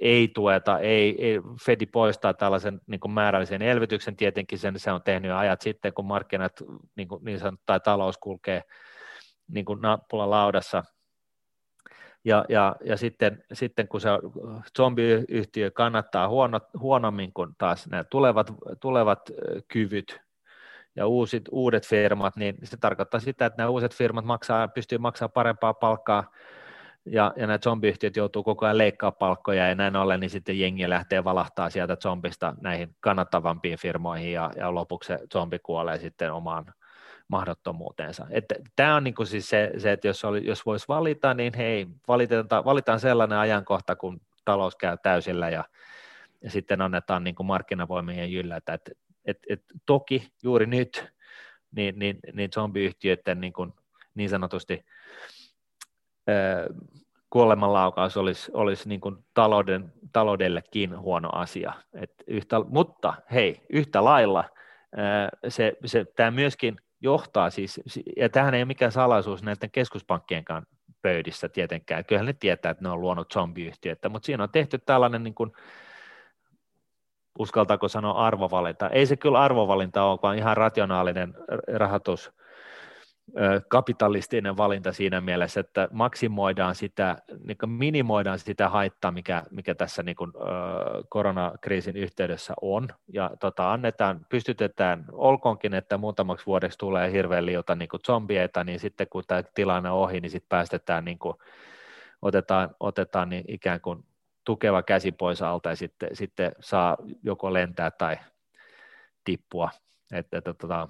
[0.00, 5.02] ei tueta, ei, ei, Fedi poistaa tällaisen niin kuin määrällisen elvytyksen, tietenkin sen se on
[5.02, 6.52] tehnyt ajat sitten, kun markkinat
[6.96, 8.62] niin, kuin, niin sanottu, tai talous kulkee
[9.48, 10.84] niin kuin nappula laudassa,
[12.24, 14.08] ja, ja, ja sitten, sitten kun se
[14.76, 19.30] zombiyhtiö kannattaa huono, huonommin kuin taas nämä tulevat, tulevat
[19.68, 20.20] kyvyt,
[20.96, 25.32] ja uusit, uudet firmat, niin se tarkoittaa sitä, että nämä uuset firmat maksaa, pystyy maksamaan
[25.32, 26.30] parempaa palkkaa,
[27.06, 30.88] ja, ja nämä zombiyhtiöt joutuu koko ajan leikkaa palkkoja, ja näin ollen, niin sitten jengi
[30.88, 36.64] lähtee valahtaa sieltä zombista näihin kannattavampiin firmoihin, ja, ja lopuksi se zombi kuolee sitten omaan
[37.28, 38.26] mahdottomuuteensa.
[38.76, 41.86] Tämä on niin kuin siis se, se, että jos, oli, jos voisi valita, niin hei,
[42.08, 45.64] valitaan, valitaan sellainen ajankohta, kun talous käy täysillä, ja,
[46.42, 48.92] ja sitten annetaan niin kuin markkinavoimien jyllätä, että
[49.24, 51.12] et, et toki juuri nyt
[51.76, 53.74] niin, niin, niin zombiyhtiöiden niin, kuin,
[54.14, 54.84] niin sanotusti
[56.26, 56.66] ää,
[57.30, 61.72] kuolemanlaukaus olisi, olisi niin kuin talouden, taloudellekin huono asia.
[61.94, 64.44] Et yhtä, mutta hei, yhtä lailla
[65.48, 67.80] se, se, tämä myöskin johtaa siis,
[68.16, 70.66] ja tähän ei ole mikään salaisuus näiden keskuspankkienkaan
[71.02, 75.24] pöydissä tietenkään, kyllähän ne tietää, että ne on luonut zombiyhtiöitä, mutta siinä on tehty tällainen
[75.24, 75.52] niin kuin,
[77.38, 78.88] uskaltaako sanoa arvovalinta.
[78.88, 81.34] Ei se kyllä arvovalinta ole, vaan ihan rationaalinen
[81.76, 82.32] rahoitus,
[83.68, 90.16] kapitalistinen valinta siinä mielessä, että maksimoidaan sitä, niin minimoidaan sitä haittaa, mikä, mikä tässä niin
[90.16, 90.32] kuin,
[91.08, 97.88] koronakriisin yhteydessä on, ja tota, annetaan, pystytetään, olkoonkin, että muutamaksi vuodeksi tulee hirveän liuta niin
[97.88, 101.34] kuin zombieita, niin sitten kun tämä tilanne on ohi, niin sitten päästetään, niin kuin,
[102.22, 104.04] otetaan, otetaan niin ikään kuin
[104.44, 108.16] tukeva käsi pois alta ja sitten, sitten saa joko lentää tai
[109.24, 109.70] tippua.
[110.12, 110.88] Että, että, tota,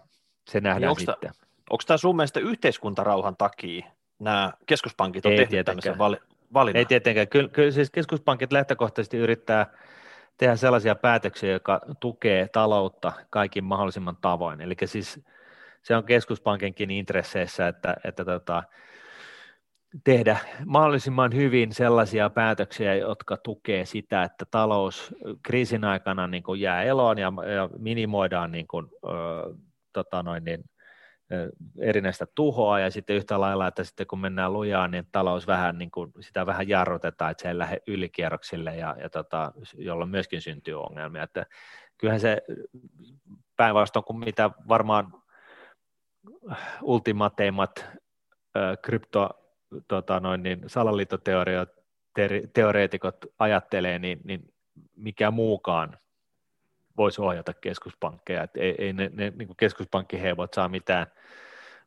[0.51, 1.31] se nähdään niin sitten.
[1.33, 3.87] Tämä, onko tämä sun mielestä yhteiskuntarauhan takia
[4.18, 6.16] nämä keskuspankit on Ei tehnyt tämmöisen vali,
[6.54, 6.78] valinnan?
[6.78, 7.28] Ei tietenkään.
[7.28, 9.66] Kyllä, kyllä siis keskuspankit lähtökohtaisesti yrittää
[10.38, 14.61] tehdä sellaisia päätöksiä, jotka tukee taloutta kaikin mahdollisimman tavoin.
[14.61, 15.20] Eli siis
[15.83, 18.62] se on keskuspankinkin intresseissä, että, että tota,
[20.04, 26.83] tehdä mahdollisimman hyvin sellaisia päätöksiä, jotka tukee sitä, että talous kriisin aikana niin kuin jää
[26.83, 29.09] eloon ja, ja minimoidaan niin kuin, ö,
[29.92, 30.64] tota noin, niin,
[31.80, 35.90] erinäistä tuhoa ja sitten yhtä lailla, että sitten kun mennään lujaan, niin talous vähän, niin
[35.90, 40.82] kuin, sitä vähän jarrutetaan, että se ei lähde ylikierroksille ja, ja tota, jolloin myöskin syntyy
[40.82, 41.22] ongelmia.
[41.22, 41.46] Että
[41.98, 42.42] kyllähän se
[43.56, 45.12] päinvastoin kuin mitä varmaan
[46.82, 47.86] ultimateimmat
[48.82, 49.30] krypto
[49.88, 54.54] tota noin, niin salaliittoteoreetikot ajattelee, niin, niin
[54.96, 55.98] mikä muukaan
[56.98, 58.42] voisi ohjata keskuspankkeja.
[58.42, 61.06] Et ei, ei ne, ne niin keskuspankkiheivot saa mitään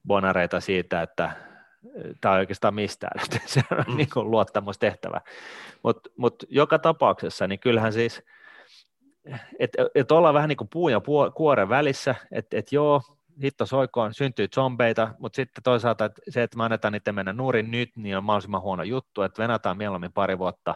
[0.08, 1.32] bonareita siitä, että
[2.22, 3.98] tämä oikeastaan mistään, että se on mm.
[3.98, 5.22] niin kuin luottamustehtävä.
[5.84, 8.24] Mutta mut joka tapauksessa, niin kyllähän siis,
[9.60, 11.02] että et ollaan vähän niin kuin puun ja
[11.36, 13.02] kuoren välissä, että et joo,
[13.44, 17.72] hitto soikoon, syntyy zombeita, mutta sitten toisaalta että se, että me annetaan niiden mennä nurin
[17.72, 20.76] nyt, niin on mahdollisimman huono juttu, että venataan mieluummin pari vuotta,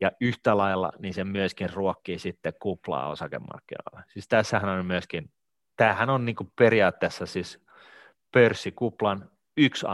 [0.00, 4.02] ja yhtä lailla niin se myöskin ruokkii sitten kuplaa osakemarkkinoilla.
[4.08, 5.30] Siis tässähän on myöskin,
[5.76, 7.64] tämähän on niin kuin periaatteessa siis
[8.32, 9.86] pörssikuplan yksi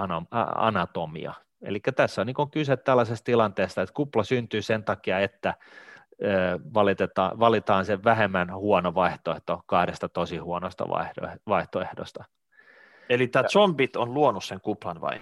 [0.55, 1.35] anatomia.
[1.63, 5.55] Eli tässä on niin kyse tällaisesta tilanteesta, että kupla syntyy sen takia, että
[6.75, 10.85] valitetaan, valitaan se vähemmän huono vaihtoehto kahdesta tosi huonosta
[11.49, 12.25] vaihtoehdosta.
[13.09, 15.21] Eli tämä zombit on luonut sen kuplan vai?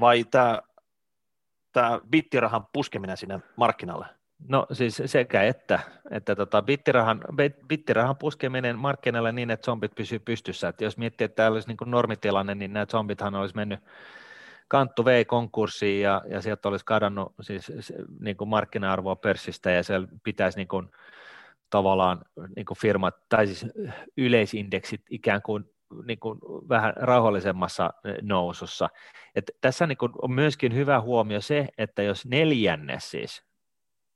[0.00, 0.62] Vai tämä,
[1.76, 4.06] tämä bittirahan puskeminen sinne markkinalle?
[4.48, 7.20] No siis sekä että, että tota, bittirahan,
[7.68, 10.68] bittirahan puskeminen markkinalle niin, että zombit pysyy pystyssä.
[10.68, 13.80] Että jos miettii, että tämä olisi niin normitilanne, niin nämä zombithan olisi mennyt
[14.68, 17.72] Kanttu vei konkurssiin ja, ja sieltä olisi kadonnut siis,
[18.20, 20.90] niin kuin markkina-arvoa pörssistä ja siellä pitäisi niin kuin,
[21.70, 22.22] tavallaan
[22.56, 23.66] niin kuin firmat tai siis
[24.16, 25.70] yleisindeksit ikään kuin,
[26.06, 27.90] niin kuin vähän rauhallisemmassa
[28.22, 28.88] nousussa.
[29.34, 33.44] Et tässä niin kuin on myöskin hyvä huomio se, että jos neljännes siis,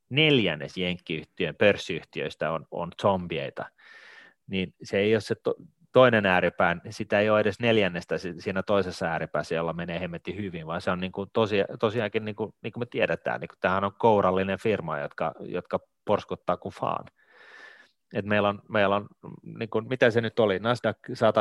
[0.08, 3.64] neljännes jenkkiyhtiön pörssiyhtiöistä on, on zombieita,
[4.46, 5.54] niin se ei ole se to,
[5.92, 10.80] toinen ääripää, sitä ei ole edes neljännestä siinä toisessa ääripäässä, jolla menee hemmetti hyvin, vaan
[10.80, 13.84] se on niin kuin tosi, tosiaankin, niin kuin, niin kuin me tiedetään, niin kuin tämähän
[13.84, 17.04] on kourallinen firma, jotka, jotka porskuttaa kuin faan.
[18.14, 19.08] Et meillä on, meillä on
[19.58, 21.36] niin kuin, mitä se nyt oli, Nasdaq äh,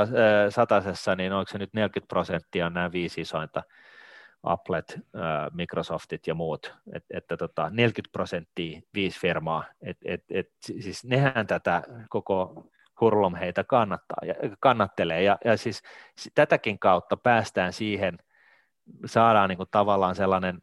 [0.50, 3.64] satasessa, niin onko se nyt 40 prosenttia nämä viisi isointa,
[4.44, 5.22] Applet, äh,
[5.54, 11.48] Microsoftit ja muut, et, että tota, 40 prosenttia viisi firmaa, et, et, et, siis nehän
[11.48, 12.70] tätä koko
[13.02, 15.24] Hurlom heitä kannattaa, ja, kannattelee.
[15.24, 15.82] Ja, ja siis
[16.36, 18.18] tätäkin kautta päästään siihen,
[19.06, 20.62] saadaan niin kuin tavallaan sellainen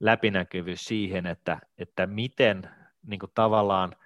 [0.00, 2.70] läpinäkyvyys siihen, että, että miten
[3.06, 3.96] niin kuin tavallaan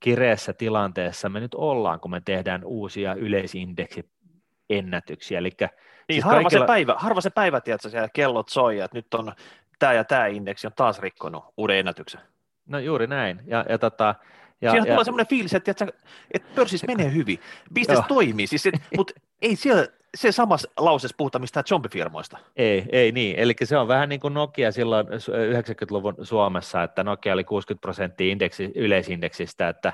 [0.00, 5.38] kireessä tilanteessa me nyt ollaan, kun me tehdään uusia yleisindeksiennätyksiä.
[5.38, 5.70] Eli niin,
[6.10, 6.64] siis harva, kaikilla...
[6.64, 9.32] se päivä, harva se päivä, tiedätkö, siellä kellot soi, että nyt on
[9.78, 12.20] tämä ja tämä indeksi on taas rikkonut uuden ennätyksen.
[12.66, 13.42] No juuri näin.
[13.46, 14.14] Ja, ja tota,
[14.60, 15.86] ja, Siinä ja, tulee semmoinen fiilis, että, että,
[16.34, 17.38] että pörssissä menee hyvin,
[17.74, 22.38] bisnes toimii, siis, mutta ei siellä se samassa lauseessa puhuta mistään zombifirmoista.
[22.56, 23.38] Ei, ei niin.
[23.38, 28.32] Eli se on vähän niin kuin Nokia silloin 90-luvun Suomessa, että Nokia oli 60 prosenttia
[28.32, 29.92] indeksi, yleisindeksistä, että,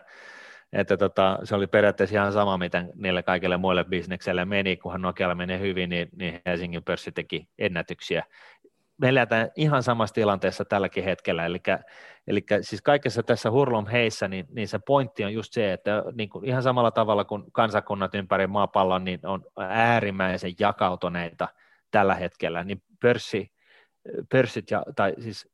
[0.73, 5.35] että tota, se oli periaatteessa ihan sama, mitä niille kaikille muille bisneksille meni, kunhan Nokialle
[5.35, 8.25] menee hyvin, niin, niin Helsingin pörssi teki ennätyksiä
[8.99, 11.63] me eletään ihan samassa tilanteessa tälläkin hetkellä, eli,
[12.27, 16.29] eli siis kaikessa tässä hurlom heissä, niin, niin se pointti on just se, että niin
[16.29, 21.49] kuin ihan samalla tavalla kuin kansakunnat ympäri maapallon, niin on äärimmäisen jakautuneita
[21.91, 23.53] tällä hetkellä, niin pörssi,
[24.33, 25.49] pörssit ja, tai siis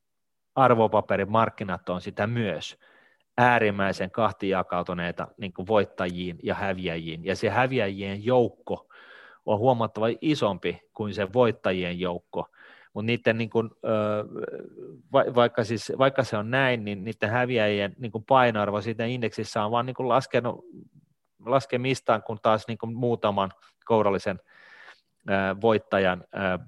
[0.55, 2.79] arvopaperimarkkinat on sitä myös
[3.39, 4.11] äärimmäisen
[4.43, 8.89] jakautuneita niin kuin voittajiin ja häviäjiin, ja se häviäjien joukko
[9.47, 12.49] on huomattavasti isompi kuin se voittajien joukko,
[12.95, 13.71] mutta niiden niin kuin,
[15.13, 19.71] vaikka, siis, vaikka se on näin, niin niiden häviäjien niin kuin painoarvo siitä indeksissä on
[19.71, 20.65] vaan niin kuin laskenut
[21.47, 23.51] laskemistaan, kun taas niin kuin muutaman
[23.85, 24.41] kourallisen
[25.61, 26.25] voittajan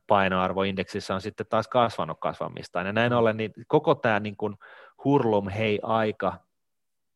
[0.06, 2.86] painoarvo indeksissä on sitten taas kasvanut kasvamistaan.
[2.86, 3.18] Ja näin mm.
[3.18, 4.54] ollen niin koko tämä niin kuin
[5.04, 6.38] hurlum hei aika,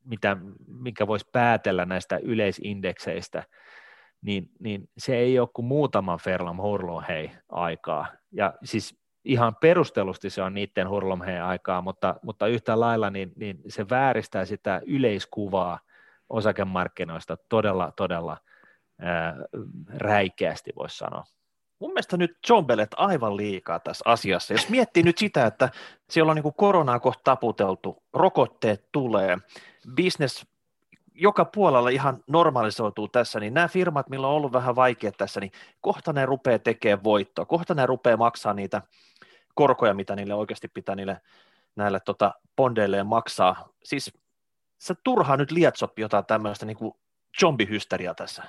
[0.04, 3.44] mitä, mikä voisi päätellä näistä yleisindekseistä,
[4.22, 8.06] niin, niin se ei ole kuin muutaman Ferlam hurlum hei aikaa.
[8.32, 13.60] Ja siis ihan perustelusti se on niiden hurlomheen aikaa, mutta, mutta yhtä lailla niin, niin
[13.68, 15.80] se vääristää sitä yleiskuvaa
[16.28, 18.36] osakemarkkinoista todella, todella
[19.00, 19.36] ää,
[19.94, 21.24] räikeästi, voisi sanoa.
[21.78, 24.54] Mun mielestä nyt John Bellet aivan liikaa tässä asiassa.
[24.54, 25.68] Jos miettii nyt sitä, että
[26.10, 29.38] siellä on niin koronaa kohta taputeltu, rokotteet tulee,
[29.96, 30.46] business
[31.20, 35.52] joka puolella ihan normalisoituu tässä, niin nämä firmat, millä on ollut vähän vaikea tässä, niin
[35.80, 38.82] kohta ne rupeaa tekemään voittoa, kohta ne rupeaa maksaa niitä
[39.54, 41.20] korkoja, mitä niille oikeasti pitää niille
[41.76, 43.68] näille tota, bondeille maksaa.
[43.84, 44.12] Siis
[44.78, 46.94] sä turhaa nyt lietsot jotain tämmöistä niin kuin
[47.40, 48.42] zombihysteriaa tässä.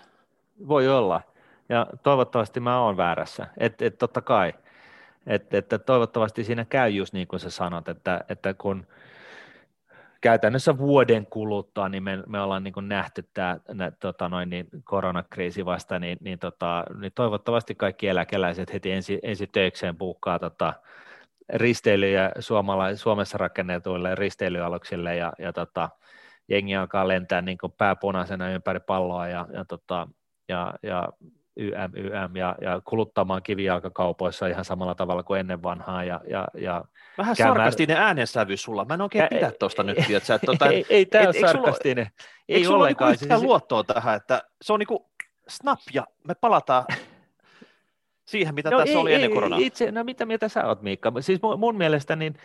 [0.68, 1.22] Voi olla,
[1.70, 4.54] ja toivottavasti mä oon väärässä, että et totta kai,
[5.28, 8.88] että et, toivottavasti siinä käy just niin kuin sä sanot, että, että kun
[10.22, 13.60] käytännössä vuoden kuluttua niin me, me ollaan niin nähty tämä
[14.00, 19.48] tota noin, niin koronakriisi vasta, niin, niin, tota, niin toivottavasti kaikki eläkeläiset heti ensi, ensi
[19.48, 20.74] töikseen puukkaa tota,
[21.54, 25.90] risteilyjä Suomala, Suomessa rakennetuille risteilyaluksille ja, ja tota,
[26.48, 30.08] jengi alkaa lentää niin pääpunaisena ympäri palloa ja, ja, tota,
[30.50, 31.10] ja, ja
[31.60, 36.04] YM, YM ja, ja kuluttamaan kivijalkakaupoissa ihan samalla tavalla kuin ennen vanhaa.
[36.04, 36.84] Ja, ja, ja
[37.18, 37.58] Vähän käymään...
[37.58, 38.86] sarkastinen äänensävy sulla.
[38.86, 39.98] Mä en oikein Ä, pidä tuosta nyt.
[40.08, 42.06] Tiedätkö, että, tuota, ei, ei tämä ole sarkastinen.
[42.06, 42.88] Sulla, ei eikö sulla.
[42.88, 43.42] Niinku siis...
[43.42, 45.10] luottoa tähän, että se on niinku
[45.48, 46.86] snap ja me palataan
[48.26, 49.60] siihen, mitä no tässä ei, oli ennen koronaa.
[49.62, 51.14] Itse, no mitä mieltä sä oot, Miikka?
[51.20, 52.36] Siis mun, mun mielestä niin,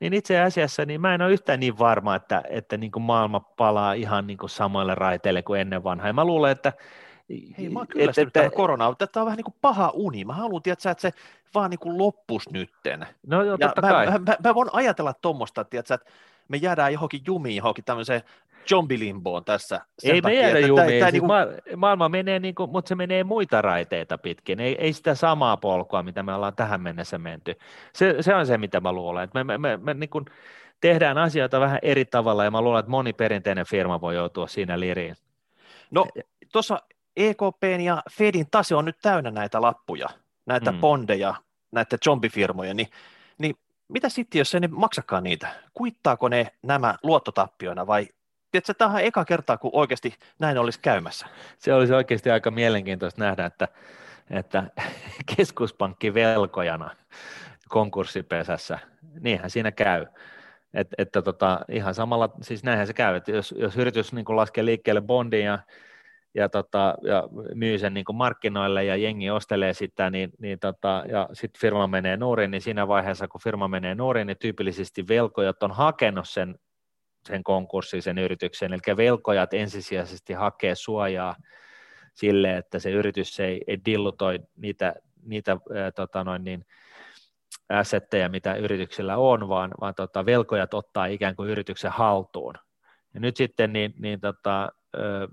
[0.00, 3.40] niin itse asiassa niin mä en ole yhtään niin varma, että, että niin kuin maailma
[3.40, 6.06] palaa ihan niin kuin samoille raiteille kuin ennen vanhaa.
[6.06, 6.72] Ja mä luulen, että
[7.28, 10.24] Hei, mä oon kyllästynyt että, tähän koronaan, mutta tämä on vähän niin kuin paha uni.
[10.24, 11.12] Mä haluan, tiedätkö, että se
[11.54, 13.06] vaan niin kuin loppus nytten.
[13.26, 14.06] No joo, totta ja kai.
[14.06, 15.98] Mä, mä, mä, voin ajatella tuommoista, että
[16.48, 18.22] me jäädään johonkin jumiin, johonkin tämmöiseen
[18.68, 19.80] zombilimboon tässä.
[20.02, 21.28] Ei takia, me jäädä jumiin, tämä, tämä siis niin kuin...
[21.28, 25.56] ma- maailma menee, niin kuin, mutta se menee muita raiteita pitkin, ei, ei sitä samaa
[25.56, 27.54] polkua, mitä me ollaan tähän mennessä menty.
[27.92, 30.24] Se, se on se, mitä mä luulen, että me, me, me, me niin kuin
[30.80, 34.80] tehdään asioita vähän eri tavalla, ja mä luulen, että moni perinteinen firma voi joutua siinä
[34.80, 35.14] liriin.
[35.90, 36.06] No,
[36.52, 36.78] tuossa
[37.16, 40.08] EKPn ja Fedin tase on nyt täynnä näitä lappuja,
[40.46, 40.78] näitä mm.
[40.78, 41.34] bondeja,
[41.72, 42.88] näitä zombifirmoja, niin,
[43.38, 43.54] niin
[43.88, 45.48] mitä sitten, jos ei ne maksakaan niitä?
[45.74, 48.08] Kuittaako ne nämä luottotappioina vai
[48.52, 51.26] Tiedätkö, tämä on eka kertaa, kun oikeasti näin olisi käymässä.
[51.58, 53.68] Se olisi oikeasti aika mielenkiintoista nähdä, että,
[54.30, 54.64] että
[55.36, 56.90] keskuspankki velkojana
[57.68, 58.78] konkurssipesässä,
[59.20, 60.06] niinhän siinä käy.
[60.74, 64.64] Et, että tota, ihan samalla, siis näinhän se käy, että jos, jos yritys niin laskee
[64.64, 65.58] liikkeelle bondin ja
[66.34, 71.28] ja, tota, ja myy sen niin markkinoille ja jengi ostelee sitä, niin, niin tota, ja
[71.32, 75.72] sitten firma menee nuoriin, niin siinä vaiheessa, kun firma menee nuoriin, niin tyypillisesti velkojat on
[75.72, 76.58] hakenut sen,
[77.26, 81.36] sen konkurssin, sen yrityksen, eli velkojat ensisijaisesti hakee suojaa
[82.14, 86.64] sille, että se yritys ei, ei dillutoi niitä, niitä ää, tota noin niin,
[87.68, 92.54] assetteja, mitä yrityksellä on, vaan, vaan tota, velkojat ottaa ikään kuin yrityksen haltuun.
[93.14, 94.72] Ja nyt sitten, niin, niin tota,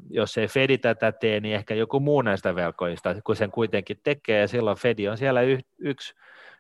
[0.10, 4.40] jos ei Fedi tätä tee, niin ehkä joku muu näistä velkoista, kun sen kuitenkin tekee,
[4.40, 6.16] ja silloin Fedi on siellä y- yksi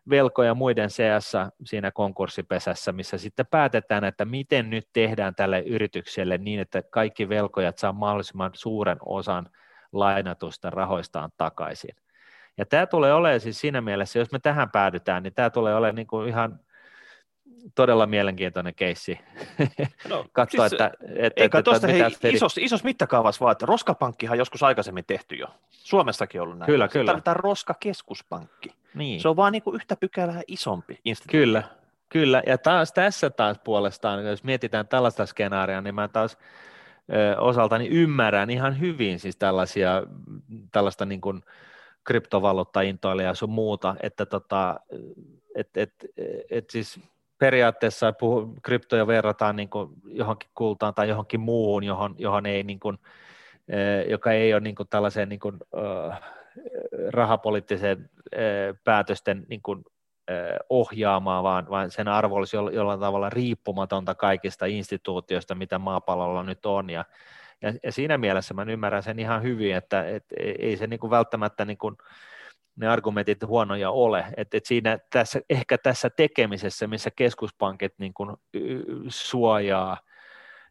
[0.09, 6.59] velkoja muiden seassa siinä konkurssipesässä, missä sitten päätetään, että miten nyt tehdään tälle yritykselle niin,
[6.59, 9.49] että kaikki velkojat saa mahdollisimman suuren osan
[9.91, 11.95] lainatusta rahoistaan takaisin.
[12.57, 15.95] Ja tämä tulee olemaan siis siinä mielessä, jos me tähän päädytään, niin tämä tulee olemaan
[15.95, 16.59] niin kuin ihan
[17.76, 19.19] todella mielenkiintoinen keissi.
[20.10, 22.36] No, Katsoa, siis, että, että, eikä että, tuosta hei, fedi...
[22.36, 25.48] isossa, isos mittakaavassa vaan, että roskapankkihan joskus aikaisemmin tehty jo.
[25.69, 26.72] Suomessakin ollut näin.
[26.72, 27.06] Kyllä, kyllä.
[27.06, 28.69] Tarvitaan roskakeskuspankki.
[28.93, 29.22] Niin.
[29.22, 31.39] Se on vaan niin kuin yhtä pykälää isompi instituutio.
[31.39, 31.63] Kyllä,
[32.10, 32.43] kyllä.
[32.48, 36.38] Ja taas tässä taas puolestaan, jos mietitään tällaista skenaaria, niin mä taas
[37.13, 40.04] ö, osaltani ymmärrän ihan hyvin siis tällaisia,
[40.72, 41.43] tällaista niin kuin
[42.04, 44.80] kryptovaluutta-intoilijaa ja sun muuta, että tota,
[45.56, 45.93] et, et,
[46.50, 47.00] et siis
[47.39, 52.80] periaatteessa puhu, kryptoja verrataan niin kuin johonkin kultaan tai johonkin muuhun, johon, johon ei niin
[52.80, 52.97] kuin,
[54.08, 55.60] joka ei ole niin kuin tällaiseen niin kuin,
[57.10, 58.10] rahapoliittiseen
[58.84, 59.86] päätösten niin kuin,
[60.69, 66.89] ohjaamaan, vaan, vaan sen arvo olisi jollain tavalla riippumatonta kaikista instituutioista, mitä maapallolla nyt on.
[66.89, 67.06] Ja,
[67.62, 70.25] ja, ja siinä mielessä mä ymmärrän sen ihan hyvin, että et,
[70.60, 71.97] ei se niin kuin välttämättä niin kuin,
[72.79, 74.25] ne argumentit huonoja ole.
[74.37, 78.37] Et, et siinä, tässä, ehkä tässä tekemisessä, missä keskuspankit niin kuin
[79.07, 79.97] suojaa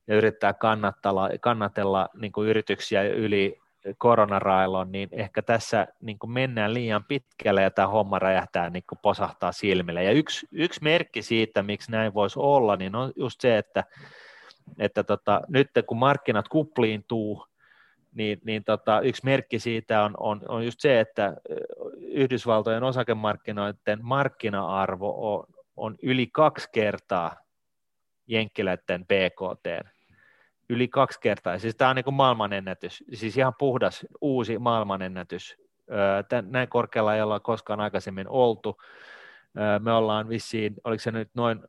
[0.07, 3.61] ja yrittää kannatella, kannatella niin kuin yrityksiä yli
[3.99, 8.99] koronarailon, niin ehkä tässä niin kuin mennään liian pitkälle ja tämä homma räjähtää niin kuin
[9.03, 10.05] posahtaa silmille.
[10.05, 13.85] Ja yksi, yksi merkki siitä, miksi näin voisi olla, niin on just se, että,
[14.79, 17.47] että tota, nyt kun markkinat kupliintuu,
[18.15, 21.37] niin, niin tota, yksi merkki siitä on, on, on just se, että
[22.01, 25.45] Yhdysvaltojen osakemarkkinoiden markkina-arvo on,
[25.77, 27.37] on yli kaksi kertaa
[28.27, 29.89] jenkkiläiden BKT.
[30.71, 31.59] Yli kaksi kertaa.
[31.59, 35.57] Siis tämä on niin maailmanennätys, siis ihan puhdas uusi maailmanennätys.
[36.29, 38.77] Tän, näin korkealla ei olla koskaan aikaisemmin oltu.
[39.81, 41.63] Me ollaan vissiin, oliko se nyt noin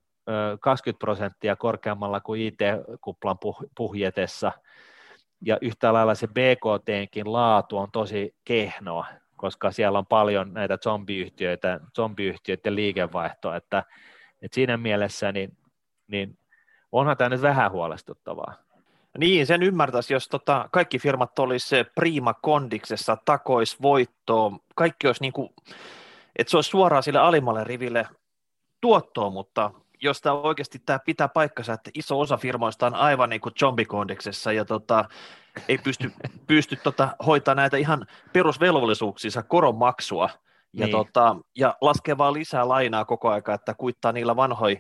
[0.60, 3.38] 20 prosenttia korkeammalla kuin IT-kuplan
[3.76, 4.52] puhjetessa–
[5.42, 11.80] ja yhtä lailla se BKTnkin laatu on tosi kehnoa, koska siellä on paljon näitä zombiyhtiöitä,
[11.96, 13.84] zombiyhtiöiden liikevaihtoa, että,
[14.42, 15.58] että siinä mielessä niin,
[16.08, 16.38] niin
[16.92, 18.54] onhan tämä nyt vähän huolestuttavaa.
[19.18, 25.34] Niin, sen ymmärtäisi, jos tota, kaikki firmat olisi prima kondiksessa, takois voittoa, kaikki olisi niin
[25.34, 25.50] kuin,
[26.36, 28.08] että se olisi suoraan sille alimmalle riville
[28.82, 29.72] tuottoa, mutta
[30.02, 34.52] jos tämä oikeasti tämä pitää paikkansa, että iso osa firmoista on aivan niin kuin zombikondeksessa
[34.52, 35.06] ja tota,
[35.68, 36.12] ei pysty,
[36.48, 40.30] pysty tota, hoitaa näitä ihan perusvelvollisuuksia, koronmaksua
[40.74, 40.92] ja, niin.
[40.92, 44.80] tota, ja laskee vaan lisää lainaa koko aika, että kuittaa niillä vanhoja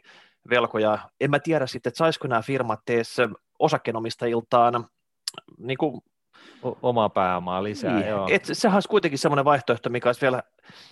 [0.49, 0.97] velkoja.
[1.19, 3.17] En mä tiedä sitten, että saisiko nämä firmat tees
[3.59, 4.89] osakkeenomistajiltaan
[5.57, 6.01] niin kuin
[6.81, 7.95] omaa pääomaa lisää.
[7.95, 8.07] Niin.
[8.07, 8.27] Joo.
[8.31, 10.43] Et sehän olisi kuitenkin semmoinen vaihtoehto, mikä olisi vielä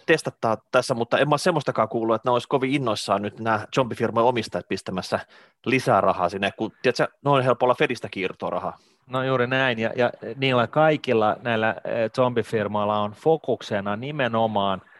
[0.06, 4.28] testattaa tässä, mutta en mä semmoistakaan kuullut, että ne olisi kovin innoissaan nyt nämä zombifirmojen
[4.28, 5.20] omistajat pistämässä
[5.65, 8.78] lisää rahaa sinne, kun tiedätkö, noin helpolla Fedistä kiirtoa rahaa.
[9.08, 14.82] No juuri näin, ja, ja niillä kaikilla näillä eh, zombifirmoilla on fokuksena nimenomaan–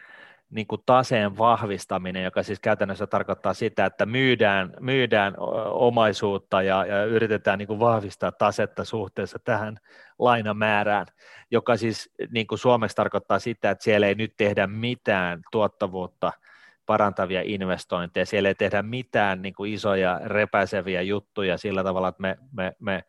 [0.50, 5.34] niin kuin taseen vahvistaminen, joka siis käytännössä tarkoittaa sitä, että myydään, myydään
[5.70, 9.78] omaisuutta ja, ja yritetään niin kuin vahvistaa tasetta suhteessa tähän
[10.18, 11.06] lainamäärään,
[11.50, 16.32] joka siis niin kuin suomeksi tarkoittaa sitä, että siellä ei nyt tehdä mitään tuottavuutta
[16.86, 22.38] parantavia investointeja, siellä ei tehdä mitään niin kuin isoja repäiseviä juttuja sillä tavalla, että me,
[22.52, 23.04] me, me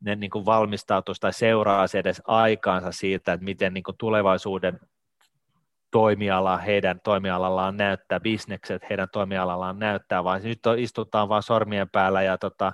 [0.00, 4.80] ne niin kuin valmistautuisi tai seuraa edes aikaansa siitä, että miten niin kuin tulevaisuuden
[5.90, 12.38] toimiala heidän toimialallaan näyttää, bisnekset heidän toimialallaan näyttää, vaan nyt istutaan vaan sormien päällä ja
[12.38, 12.72] tota,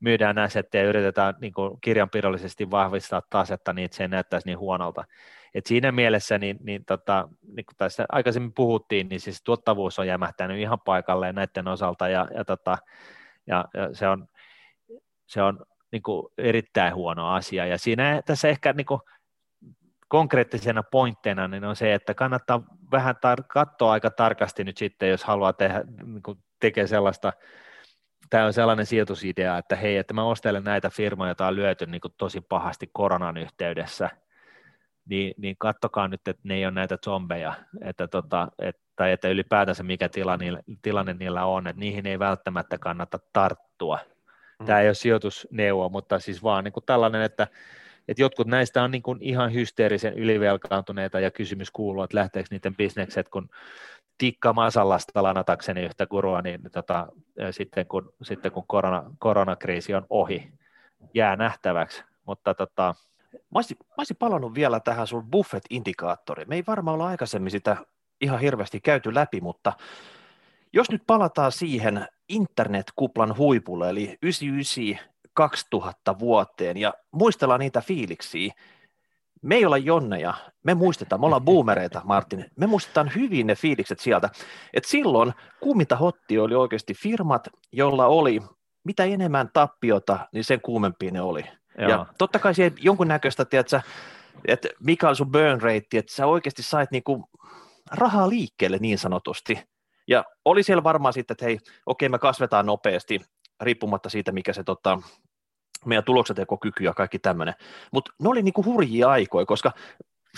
[0.00, 4.58] myydään assetteja ja yritetään niin kuin kirjanpidollisesti vahvistaa tasetta niin, että se ei näyttäisi niin
[4.58, 5.04] huonolta.
[5.54, 10.06] Et siinä mielessä, niin, niin, tota, niin kuin tässä aikaisemmin puhuttiin, niin siis tuottavuus on
[10.06, 12.78] jämähtänyt ihan paikalleen näiden osalta ja, ja, tota,
[13.46, 14.28] ja, ja se on,
[15.26, 17.66] se on niin kuin erittäin huono asia.
[17.66, 19.00] Ja siinä tässä ehkä niin kuin,
[20.08, 25.24] konkreettisena pointteina niin on se, että kannattaa vähän tar- katsoa aika tarkasti nyt sitten, jos
[25.24, 27.32] haluaa tehdä, niin kuin tekee sellaista,
[28.30, 32.00] tämä on sellainen sijoitusidea, että hei, että mä ostelen näitä firmoja, joita on lyöty niin
[32.00, 34.10] kuin tosi pahasti koronan yhteydessä,
[35.08, 37.54] niin, niin kattokaa nyt, että ne ei ole näitä zombeja,
[37.84, 42.18] että tota, et, tai että ylipäätänsä mikä tila niillä, tilanne niillä on, että niihin ei
[42.18, 43.98] välttämättä kannata tarttua.
[44.66, 47.46] Tämä ei ole sijoitusneuvo, mutta siis vaan niin kuin tällainen, että
[48.08, 52.76] että jotkut näistä on niin kuin ihan hysteerisen ylivelkaantuneita ja kysymys kuuluu, että lähteekö niiden
[52.76, 53.48] bisnekset, kun
[54.18, 57.06] tikka masallasta lanatakseni yhtä kurua, niin tota,
[57.50, 60.52] sitten kun, sitten kun korona, koronakriisi on ohi,
[61.14, 62.94] jää nähtäväksi, mutta tota...
[63.32, 66.48] Mä olisin, mä olisin palannut vielä tähän sun buffet-indikaattoriin.
[66.48, 67.76] Me ei varmaan olla aikaisemmin sitä
[68.20, 69.72] ihan hirveästi käyty läpi, mutta
[70.72, 74.18] jos nyt palataan siihen internetkuplan huipulle, eli
[75.40, 78.52] 99-2000 vuoteen, ja muistellaan niitä fiiliksiä,
[79.42, 80.34] me ei olla jonneja,
[80.64, 84.30] me muistetaan, me ollaan boomereita, Martin, me muistetaan hyvin ne fiilikset sieltä,
[84.74, 88.40] että silloin kuuminta hotti oli oikeasti firmat, jolla oli
[88.84, 91.44] mitä enemmän tappiota, niin sen kuumempia ne oli.
[91.78, 91.90] Joo.
[91.90, 93.80] Ja totta kai siihen jonkunnäköistä, tiedätkö,
[94.44, 97.28] että mikä on sun burn rate, että sä oikeasti sait niinku
[97.92, 99.58] rahaa liikkeelle niin sanotusti.
[100.08, 103.20] Ja oli siellä varmaan sitten, että hei, okei, me kasvetaan nopeasti,
[103.60, 104.98] riippumatta siitä, mikä se tota,
[105.84, 107.54] meidän tuloksentekokyky ja kaikki tämmöinen.
[107.92, 109.72] Mutta ne oli niinku hurjia aikoja, koska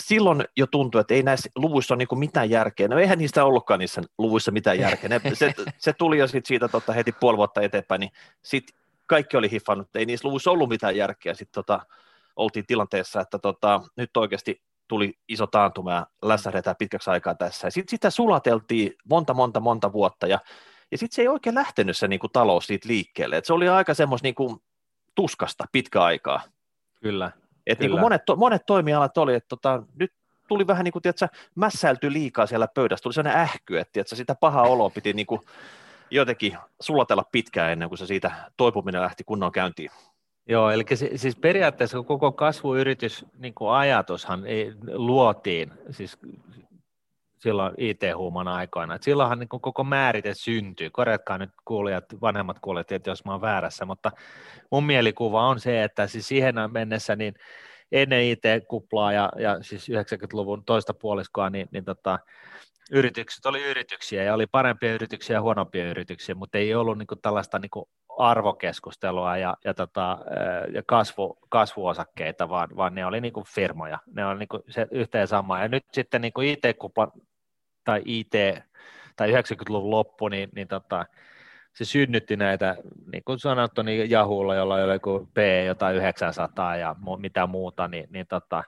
[0.01, 2.89] silloin jo tuntui, että ei näissä luvuissa ole niinku mitään järkeä.
[2.89, 5.09] No eihän niistä ollutkaan niissä luvuissa mitään järkeä.
[5.09, 8.11] Ne, se, se, tuli jo sit siitä tota, heti puoli vuotta eteenpäin, niin
[8.43, 8.65] sit
[9.07, 11.35] kaikki oli hiffannut, että ei niissä luvuissa ollut mitään järkeä.
[11.35, 11.87] Sitten tota,
[12.37, 17.71] oltiin tilanteessa, että tota, nyt oikeasti tuli iso taantuma ja lässähdetään pitkäksi aikaa tässä.
[17.71, 20.39] Sitten sitä sulateltiin monta, monta, monta vuotta ja,
[20.91, 23.37] ja sitten se ei oikein lähtenyt se niin kuin, talous siitä liikkeelle.
[23.37, 24.57] Et se oli aika semmoista niin kuin,
[25.15, 26.41] tuskasta pitkä aikaa.
[27.03, 27.31] Kyllä.
[27.67, 30.13] Et niin kuin monet, monet toimialat oli, että tota, nyt
[30.49, 34.35] tuli vähän niin kuin, tiedätkö, mässäilty liikaa siellä pöydässä, tuli sellainen ähky, että tiedätkö, sitä
[34.35, 35.41] pahaa oloa piti niin kuin
[36.11, 39.91] jotenkin sulatella pitkään ennen kuin se siitä toipuminen lähti kunnon käyntiin.
[40.49, 40.85] Joo, eli
[41.17, 44.43] siis periaatteessa koko kasvuyritys niin kuin ajatushan
[44.93, 46.19] luotiin siis
[47.41, 48.95] silloin IT-huuman aikoina.
[48.95, 50.91] Et silloinhan niin koko määrite syntyy.
[50.91, 54.13] Korjatkaa nyt kuulijat, vanhemmat kuulijat, että jos mä oon väärässä, mutta
[54.71, 57.35] mun mielikuva on se, että siis siihen mennessä niin
[57.93, 62.19] ennen IT-kuplaa ja, ja siis 90-luvun toista puoliskoa, niin, niin tota,
[62.91, 67.21] yritykset oli yrityksiä ja oli parempia yrityksiä ja huonompia yrityksiä, mutta ei ollut niin kuin
[67.21, 67.87] tällaista niin kuin
[68.19, 70.19] arvokeskustelua ja, ja, tota,
[70.73, 74.87] ja kasvu, kasvuosakkeita, vaan, vaan ne oli niin kuin firmoja, ne oli niin kuin se
[74.91, 75.61] yhteen sama.
[75.61, 77.13] Ja nyt sitten niin kuin IT-kupla
[77.85, 78.33] tai IT
[79.17, 81.07] tai 90-luvun loppu, niin, niin tota,
[81.75, 82.77] se synnytti näitä,
[83.13, 88.09] niin kuin sanottu, niin Jahulla, jolla oli joku P jotain 900 ja mitä muuta, niin,
[88.11, 88.65] niin tota,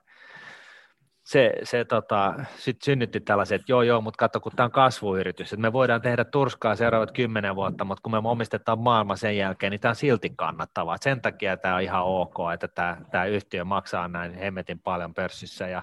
[1.22, 5.52] se, se tota, sit synnytti tällaiset, että joo joo, mutta katso, kun tämä on kasvuyritys,
[5.52, 9.70] että me voidaan tehdä turskaa seuraavat kymmenen vuotta, mutta kun me omistetaan maailma sen jälkeen,
[9.70, 10.96] niin tämä on silti kannattavaa.
[11.00, 15.68] Sen takia tämä on ihan ok, että tämä, tämä yhtiö maksaa näin hemmetin paljon pörssissä
[15.68, 15.82] ja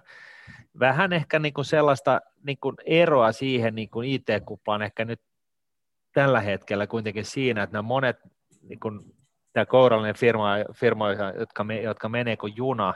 [0.80, 5.22] vähän ehkä niin kuin sellaista niin kuin eroa siihen niin kuin IT-kuplaan ehkä nyt
[6.14, 8.18] tällä hetkellä kuitenkin siinä, että nämä monet
[8.62, 9.00] niin kuin,
[9.54, 12.94] tämä kourallinen firma, firmoja, jotka, me, jotka menee kuin juna,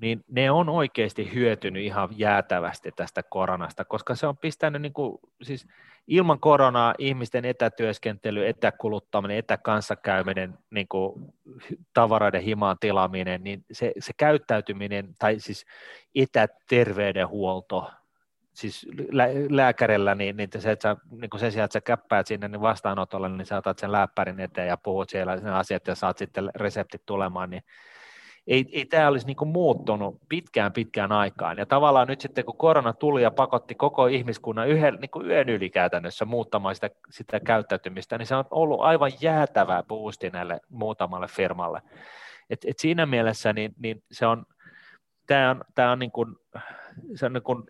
[0.00, 5.18] niin ne on oikeasti hyötynyt ihan jäätävästi tästä koronasta, koska se on pistänyt niin kuin,
[5.42, 5.66] siis
[6.06, 11.32] ilman koronaa ihmisten etätyöskentely, etäkuluttaminen, etäkanssakäyminen, niin kuin
[11.94, 15.66] tavaroiden himaan tilaaminen, niin se, se käyttäytyminen tai siis
[16.14, 17.90] etäterveydenhuolto,
[18.52, 22.26] siis lä- lääkärillä, niin, niin, se, että sä, niin kuin sen sijaan, että sä käppäät
[22.26, 25.94] sinne niin vastaanotolle, niin sä otat sen lääppärin eteen ja puhut siellä ne asiat ja
[25.94, 27.62] saat sitten reseptit tulemaan, niin
[28.46, 31.58] ei, ei tämä olisi niin muuttunut pitkään pitkään aikaan.
[31.58, 35.48] Ja tavallaan nyt sitten kun korona tuli ja pakotti koko ihmiskunnan yhden, niin kuin yön
[35.48, 41.28] yli käytännössä muuttamaan sitä, sitä käyttäytymistä, niin se on ollut aivan jäätävää boosti näille muutamalle
[41.28, 41.82] firmalle.
[42.50, 44.46] Et, et siinä mielessä niin, niin se on,
[45.26, 46.36] tämä on, tämä on, niin kuin,
[47.14, 47.62] se on niin kuin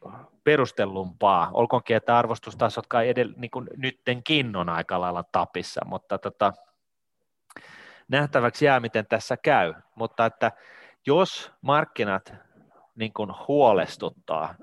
[0.44, 6.52] perustellumpaa, olkoonkin, että arvostustasot kai edell, niin kuin nyttenkin on aika lailla tapissa, mutta tota,
[8.12, 10.52] nähtäväksi jää, miten tässä käy, mutta että
[11.06, 12.34] jos markkinat
[12.94, 14.54] niin kuin huolestuttaa,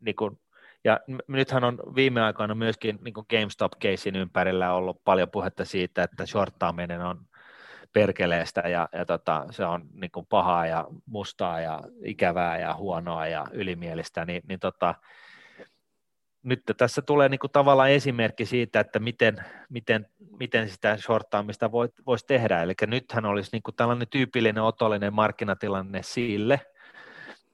[0.00, 0.40] niin kuin,
[0.84, 7.00] ja nythän on viime aikoina myöskin niin GameStop-keisin ympärillä ollut paljon puhetta siitä, että shorttaaminen
[7.00, 7.20] on
[7.92, 13.26] perkeleestä ja, ja tota, se on niin kuin pahaa ja mustaa ja ikävää ja huonoa
[13.26, 14.94] ja ylimielistä, niin, niin tota,
[16.48, 20.06] nyt tässä tulee niin kuin tavallaan esimerkki siitä, että miten, miten,
[20.38, 21.72] miten sitä shorttaamista
[22.06, 22.62] voisi tehdä.
[22.62, 26.60] Eli nythän olisi niin kuin tällainen tyypillinen otollinen markkinatilanne sille,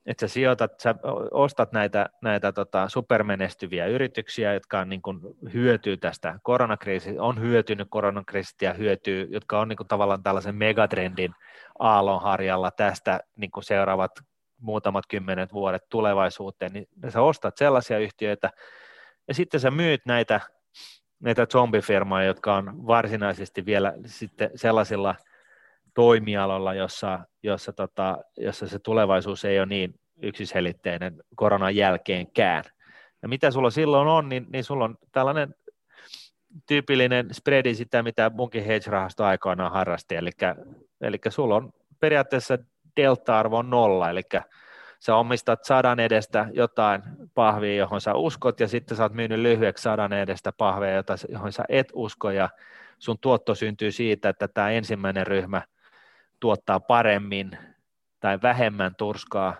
[0.06, 0.94] että sä sijoitat, sä
[1.30, 5.20] ostat näitä, näitä tota supermenestyviä yrityksiä, jotka on niin kuin
[5.52, 11.34] hyötyy tästä koronakriisistä, on hyötynyt koronakriisistä ja hyötyy, jotka on niin kuin tavallaan tällaisen megatrendin
[11.78, 14.12] aallonharjalla tästä niin kuin seuraavat
[14.60, 18.50] muutamat kymmenet vuodet tulevaisuuteen, niin sä ostat sellaisia yhtiöitä,
[19.28, 20.40] ja sitten sä myyt näitä,
[21.20, 25.14] näitä zombifirmoja, jotka on varsinaisesti vielä sitten sellaisilla
[25.94, 32.64] toimialoilla, jossa, jossa, tota, jossa se tulevaisuus ei ole niin yksiselitteinen koronan jälkeenkään.
[33.22, 35.54] Ja mitä sulla silloin on, niin, niin sulla on tällainen
[36.66, 40.30] tyypillinen spreadi sitä, mitä munkin hedge-rahasto aikoinaan harrasti, eli
[41.00, 42.58] eli sulla on periaatteessa
[42.96, 44.22] delta-arvo on nolla, eli
[45.06, 47.02] sä omistat sadan edestä jotain
[47.34, 51.64] pahvia, johon sä uskot, ja sitten sä oot myynyt lyhyeksi sadan edestä pahveja, johon sä
[51.68, 52.48] et usko, ja
[52.98, 55.62] sun tuotto syntyy siitä, että tämä ensimmäinen ryhmä
[56.40, 57.50] tuottaa paremmin
[58.20, 59.54] tai vähemmän turskaa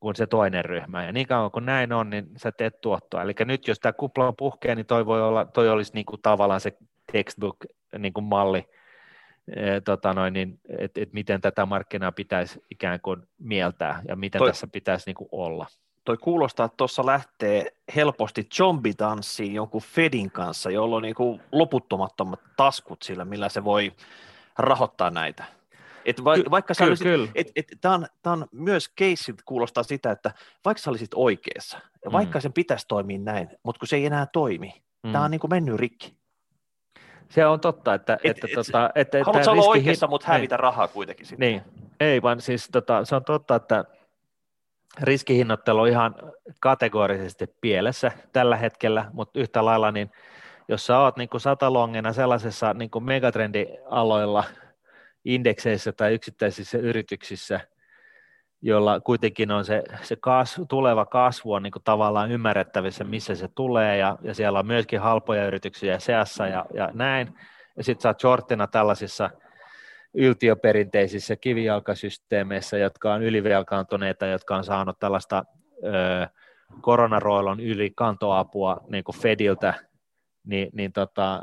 [0.00, 1.04] kuin se toinen ryhmä.
[1.04, 3.22] Ja niin kauan kuin näin on, niin sä teet tuottoa.
[3.22, 6.60] Eli nyt jos tämä kupla puhkee, niin toi, voi olla, toi olisi niin kuin tavallaan
[6.60, 6.76] se
[7.12, 7.56] textbook
[7.98, 8.68] niin kuin malli,
[9.48, 14.38] e, tota noin, niin, että et miten tätä markkinaa pitäisi ikään kuin mieltää ja miten
[14.38, 15.66] toi, tässä pitäisi niin kuin olla.
[16.04, 22.40] Toi kuulostaa, että tuossa lähtee helposti zombitanssiin jonkun Fedin kanssa, jolla on niin kuin loputtomattomat
[22.56, 23.92] taskut sillä, millä se voi
[24.58, 25.44] rahoittaa näitä.
[26.04, 27.28] Et va, Ky- vaikka kyllä, olisit, kyllä.
[27.34, 30.34] Et, et, tämä on, on myös case, kuulostaa sitä, että
[30.64, 32.12] vaikka sä olisit oikeassa, ja mm.
[32.12, 35.12] vaikka sen pitäisi toimia näin, mutta kun se ei enää toimi, mm.
[35.12, 36.16] tämä on niin kuin mennyt rikki.
[37.34, 38.14] Se on totta, että...
[38.14, 41.48] Et, että, et, tota, että, että haluatko olla oikeassa, mutta hävitä niin, rahaa kuitenkin sitten.
[41.48, 41.62] Niin,
[42.00, 43.84] ei vaan siis tota, se on totta, että
[45.02, 46.14] riskihinnoittelu on ihan
[46.60, 50.10] kategorisesti pielessä tällä hetkellä, mutta yhtä lailla niin
[50.68, 54.44] jos sä oot niin kuin satalongena sellaisessa niin kuin megatrendialoilla,
[55.24, 57.60] indekseissä tai yksittäisissä yrityksissä,
[58.66, 63.48] jolla kuitenkin on se, se kasvu, tuleva kasvu on niin kuin tavallaan ymmärrettävissä, missä se
[63.54, 67.34] tulee, ja, ja siellä on myöskin halpoja yrityksiä seassa ja, ja näin,
[67.76, 69.30] ja sitten oot shorttina tällaisissa
[70.14, 75.44] yltiöperinteisissä kivijalkasysteemeissä, jotka on ylivelkaantuneita, jotka on saanut tällaista
[75.84, 76.26] ö,
[76.80, 79.74] koronaroilon yli kantoapua niin kuin Fediltä,
[80.44, 81.42] niin, niin tota,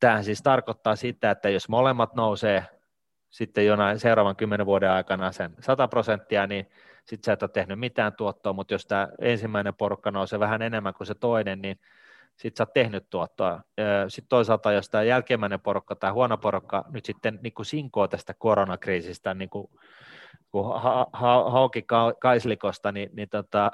[0.00, 2.64] Tämähän siis tarkoittaa sitä, että jos molemmat nousee
[3.32, 6.66] sitten jonain seuraavan kymmenen vuoden aikana sen 100 prosenttia, niin
[7.04, 10.94] sitten sä et ole tehnyt mitään tuottoa, mutta jos tämä ensimmäinen porukka nousee vähän enemmän
[10.94, 11.80] kuin se toinen, niin
[12.36, 13.60] sitten sä oot tehnyt tuottoa.
[14.08, 18.34] Sitten toisaalta, jos tämä jälkimmäinen porukka tai huono porukka nyt sitten niin kuin sinkoo tästä
[18.34, 19.68] koronakriisistä, niin kuin,
[20.50, 21.84] kun ha, ha, hauki
[22.20, 23.70] kaislikosta, niin, niin tota,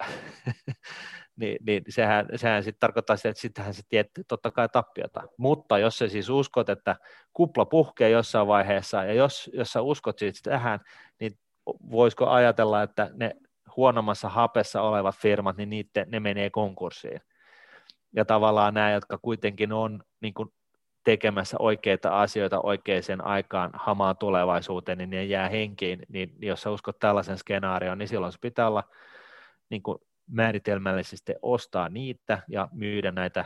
[1.38, 5.22] niin, niin sehän, sehän sitten tarkoittaa sitä, että sittenhän se tiet totta kai tappiota.
[5.36, 6.96] Mutta jos sä siis uskot, että
[7.32, 10.80] kupla puhkee jossain vaiheessa, ja jos, jos sä uskot siitä tähän,
[11.20, 11.32] niin
[11.90, 13.36] voisiko ajatella, että ne
[13.76, 17.20] huonommassa hapessa olevat firmat, niin niitä, ne menee konkurssiin.
[18.16, 20.52] Ja tavallaan nämä, jotka kuitenkin on niin kuin
[21.04, 26.98] tekemässä oikeita asioita oikeaan aikaan hamaan tulevaisuuteen, niin ne jää henkiin, niin jos sä uskot
[26.98, 28.84] tällaisen skenaarioon, niin silloin se pitää olla
[29.70, 29.98] niin kuin
[30.28, 33.44] määritelmällisesti ostaa niitä ja myydä näitä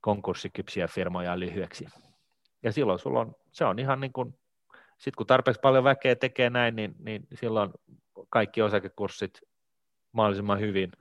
[0.00, 1.86] konkurssikypsiä firmoja lyhyeksi.
[2.62, 4.38] Ja silloin sulla on, se on ihan niin kuin,
[4.98, 7.70] sit kun tarpeeksi paljon väkeä tekee näin, niin, niin silloin
[8.28, 9.40] kaikki osakekurssit
[10.12, 10.92] mahdollisimman hyvin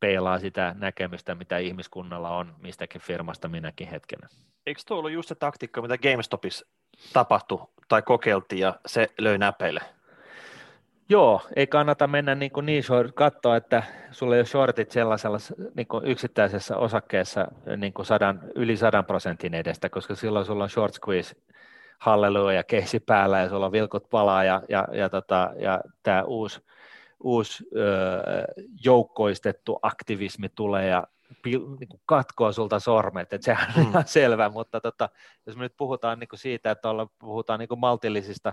[0.00, 4.28] peilaa sitä näkemystä, mitä ihmiskunnalla on mistäkin firmasta minäkin hetkenä.
[4.66, 6.66] Eikö tuo ollut just se taktiikka, mitä GameStopissa
[7.12, 9.80] tapahtui tai kokeiltiin ja se löi näpeille?
[11.10, 15.38] Joo, ei kannata mennä niin, kuin niin short, katsoa, että sulla ei ole shortit sellaisella
[15.74, 20.70] niin kuin yksittäisessä osakkeessa niin kuin sadan, yli sadan prosentin edestä, koska silloin sulla on
[20.70, 21.36] short squeeze
[21.98, 26.22] halleluja ja keisi päällä ja sulla on vilkut palaa ja, ja, ja, tota, ja tämä
[26.22, 26.60] uusi,
[27.20, 27.82] uusi ö,
[28.84, 31.06] joukkoistettu aktivismi tulee ja
[31.42, 33.90] pil, niin kuin katkoa sulta sormet, että sehän on mm.
[33.90, 35.08] ihan selvä, mutta tota,
[35.46, 38.52] jos me nyt puhutaan niin kuin siitä, että olla, puhutaan niin kuin maltillisista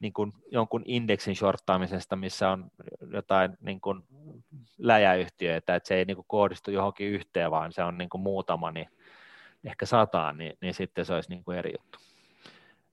[0.00, 2.70] niin kuin jonkun indeksin shorttaamisesta, missä on
[3.12, 4.02] jotain niin kuin
[4.78, 8.70] läjäyhtiöitä, että se ei niin kuin kohdistu johonkin yhteen, vaan se on niin kuin muutama,
[8.70, 8.88] niin
[9.64, 11.98] ehkä sataan, niin, niin sitten se olisi niin kuin eri juttu.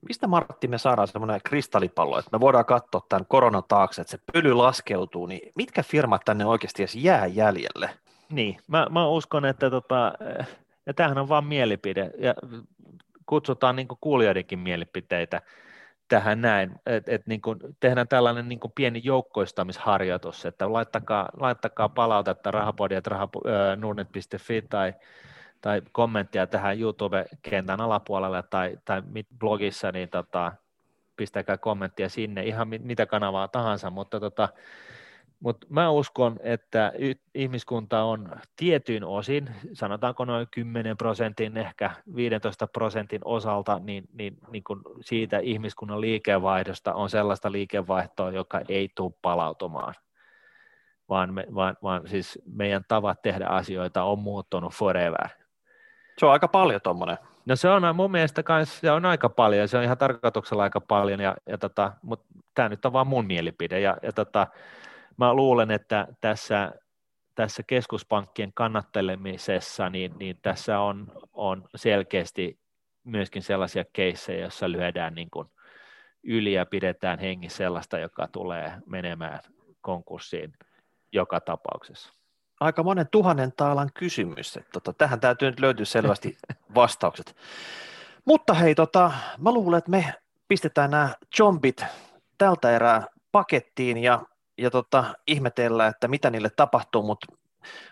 [0.08, 4.18] Mistä Martti me saadaan semmoinen kristallipallo, että me voidaan katsoa tämän koronan taakse, että se
[4.32, 7.90] pöly laskeutuu, niin mitkä firmat tänne oikeasti edes jää jäljelle?
[8.30, 10.12] Niin, mä, mä uskon, että tota,
[10.86, 12.34] ja tämähän on vain mielipide, ja
[13.26, 15.42] kutsutaan niin kuulijoidenkin mielipiteitä,
[16.08, 17.40] tähän näin, että et niin
[17.80, 23.48] tehdään tällainen niin pieni joukkoistamisharjoitus, että laittakaa, laittakaa palautetta rahapodiat rahapo-
[24.68, 24.94] tai,
[25.60, 29.02] tai kommenttia tähän YouTube-kentän alapuolelle tai, tai
[29.38, 30.52] blogissa, niin tota,
[31.16, 34.48] pistäkää kommenttia sinne, ihan mitä kanavaa tahansa, mutta tota,
[35.44, 36.92] mutta mä uskon, että
[37.34, 44.64] ihmiskunta on tietyin osin, sanotaanko noin 10 prosentin, ehkä 15 prosentin osalta, niin, niin, niin
[44.64, 49.94] kun siitä ihmiskunnan liikevaihdosta on sellaista liikevaihtoa, joka ei tule palautumaan.
[51.08, 55.28] Vaan, me, vaan, vaan siis meidän tavat tehdä asioita on muuttunut forever.
[56.18, 57.18] Se on aika paljon tuommoinen.
[57.46, 60.80] No se on mun mielestä kans, se on aika paljon, se on ihan tarkoituksella aika
[60.80, 64.46] paljon, ja, ja tota, mutta tämä nyt on vaan mun mielipide, ja, ja tota,
[65.16, 66.72] mä luulen, että tässä,
[67.34, 72.58] tässä keskuspankkien kannattelemisessa, niin, niin tässä on, on selkeästi
[73.04, 75.48] myöskin sellaisia keissejä, joissa lyödään niin kuin
[76.22, 79.40] yli ja pidetään hengissä sellaista, joka tulee menemään
[79.80, 80.52] konkurssiin
[81.12, 82.12] joka tapauksessa.
[82.60, 84.56] Aika monen tuhannen taalan kysymys.
[84.56, 86.36] Että tota, tähän täytyy nyt löytyä selvästi
[86.74, 87.36] vastaukset.
[88.24, 90.14] Mutta hei, tota, mä luulen, että me
[90.48, 91.84] pistetään nämä zombit
[92.38, 94.22] tältä erää pakettiin ja,
[94.58, 97.26] ja tota, ihmetellään, että mitä niille tapahtuu, mutta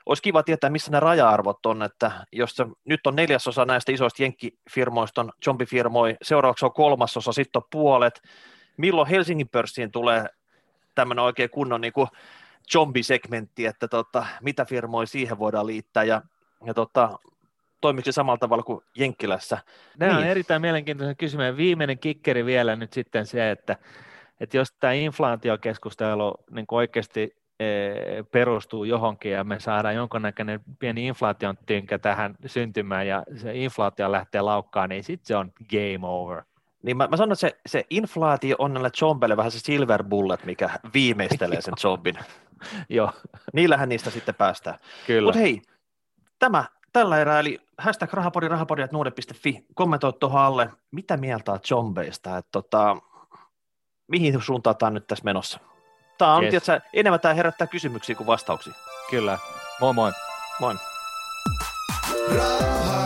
[0.06, 4.22] olisi kiva tietää, missä ne raja-arvot on, että jos se, nyt on neljäsosa näistä isoista
[4.22, 8.22] jenkkifirmoista on zombifirmoja, seuraavaksi on kolmasosa, sitten on puolet,
[8.76, 10.26] milloin Helsingin pörssiin tulee
[10.94, 12.08] tämmöinen oikein kunnon niin kuin
[12.72, 16.22] zombisegmentti, että tota, mitä firmoja siihen voidaan liittää ja,
[16.66, 17.18] ja tota,
[17.80, 19.58] toimiko se samalla tavalla kuin Jenkkilässä?
[19.98, 20.24] Nämä niin.
[20.24, 21.56] on erittäin mielenkiintoinen kysymys.
[21.56, 23.76] Viimeinen kikkeri vielä nyt sitten se, että,
[24.42, 27.66] että jos tämä inflaatiokeskustelu niin oikeasti e,
[28.32, 34.40] perustuu johonkin ja me saadaan jonkunnäköinen pieni inflaation tynkä tähän syntymään ja se inflaatio lähtee
[34.40, 36.42] laukkaan, niin sitten se on game over.
[36.82, 40.44] Niin mä, mä sanon, että se, se inflaatio on näille zombeille vähän se silver bullet,
[40.44, 42.18] mikä viimeistelee sen zombin.
[42.88, 43.12] Joo.
[43.52, 44.78] Niillähän niistä sitten päästään.
[45.06, 45.26] Kyllä.
[45.26, 45.62] Mutta hei,
[46.38, 52.38] tämä tällä erää, eli hashtag rahapodi, rahapodi, nuude.fi, kommentoi tuohon alle, mitä mieltä on zombeista,
[52.38, 52.96] että tota,
[54.12, 55.60] mihin suuntaan tämä on nyt tässä menossa?
[56.18, 56.50] Tämä on, yes.
[56.50, 58.72] tiedätkö, enemmän tämä herättää kysymyksiä kuin vastauksia.
[59.10, 59.38] Kyllä.
[59.80, 60.12] Moi moi.
[60.60, 60.74] Moi.
[62.36, 63.01] Rahapodi.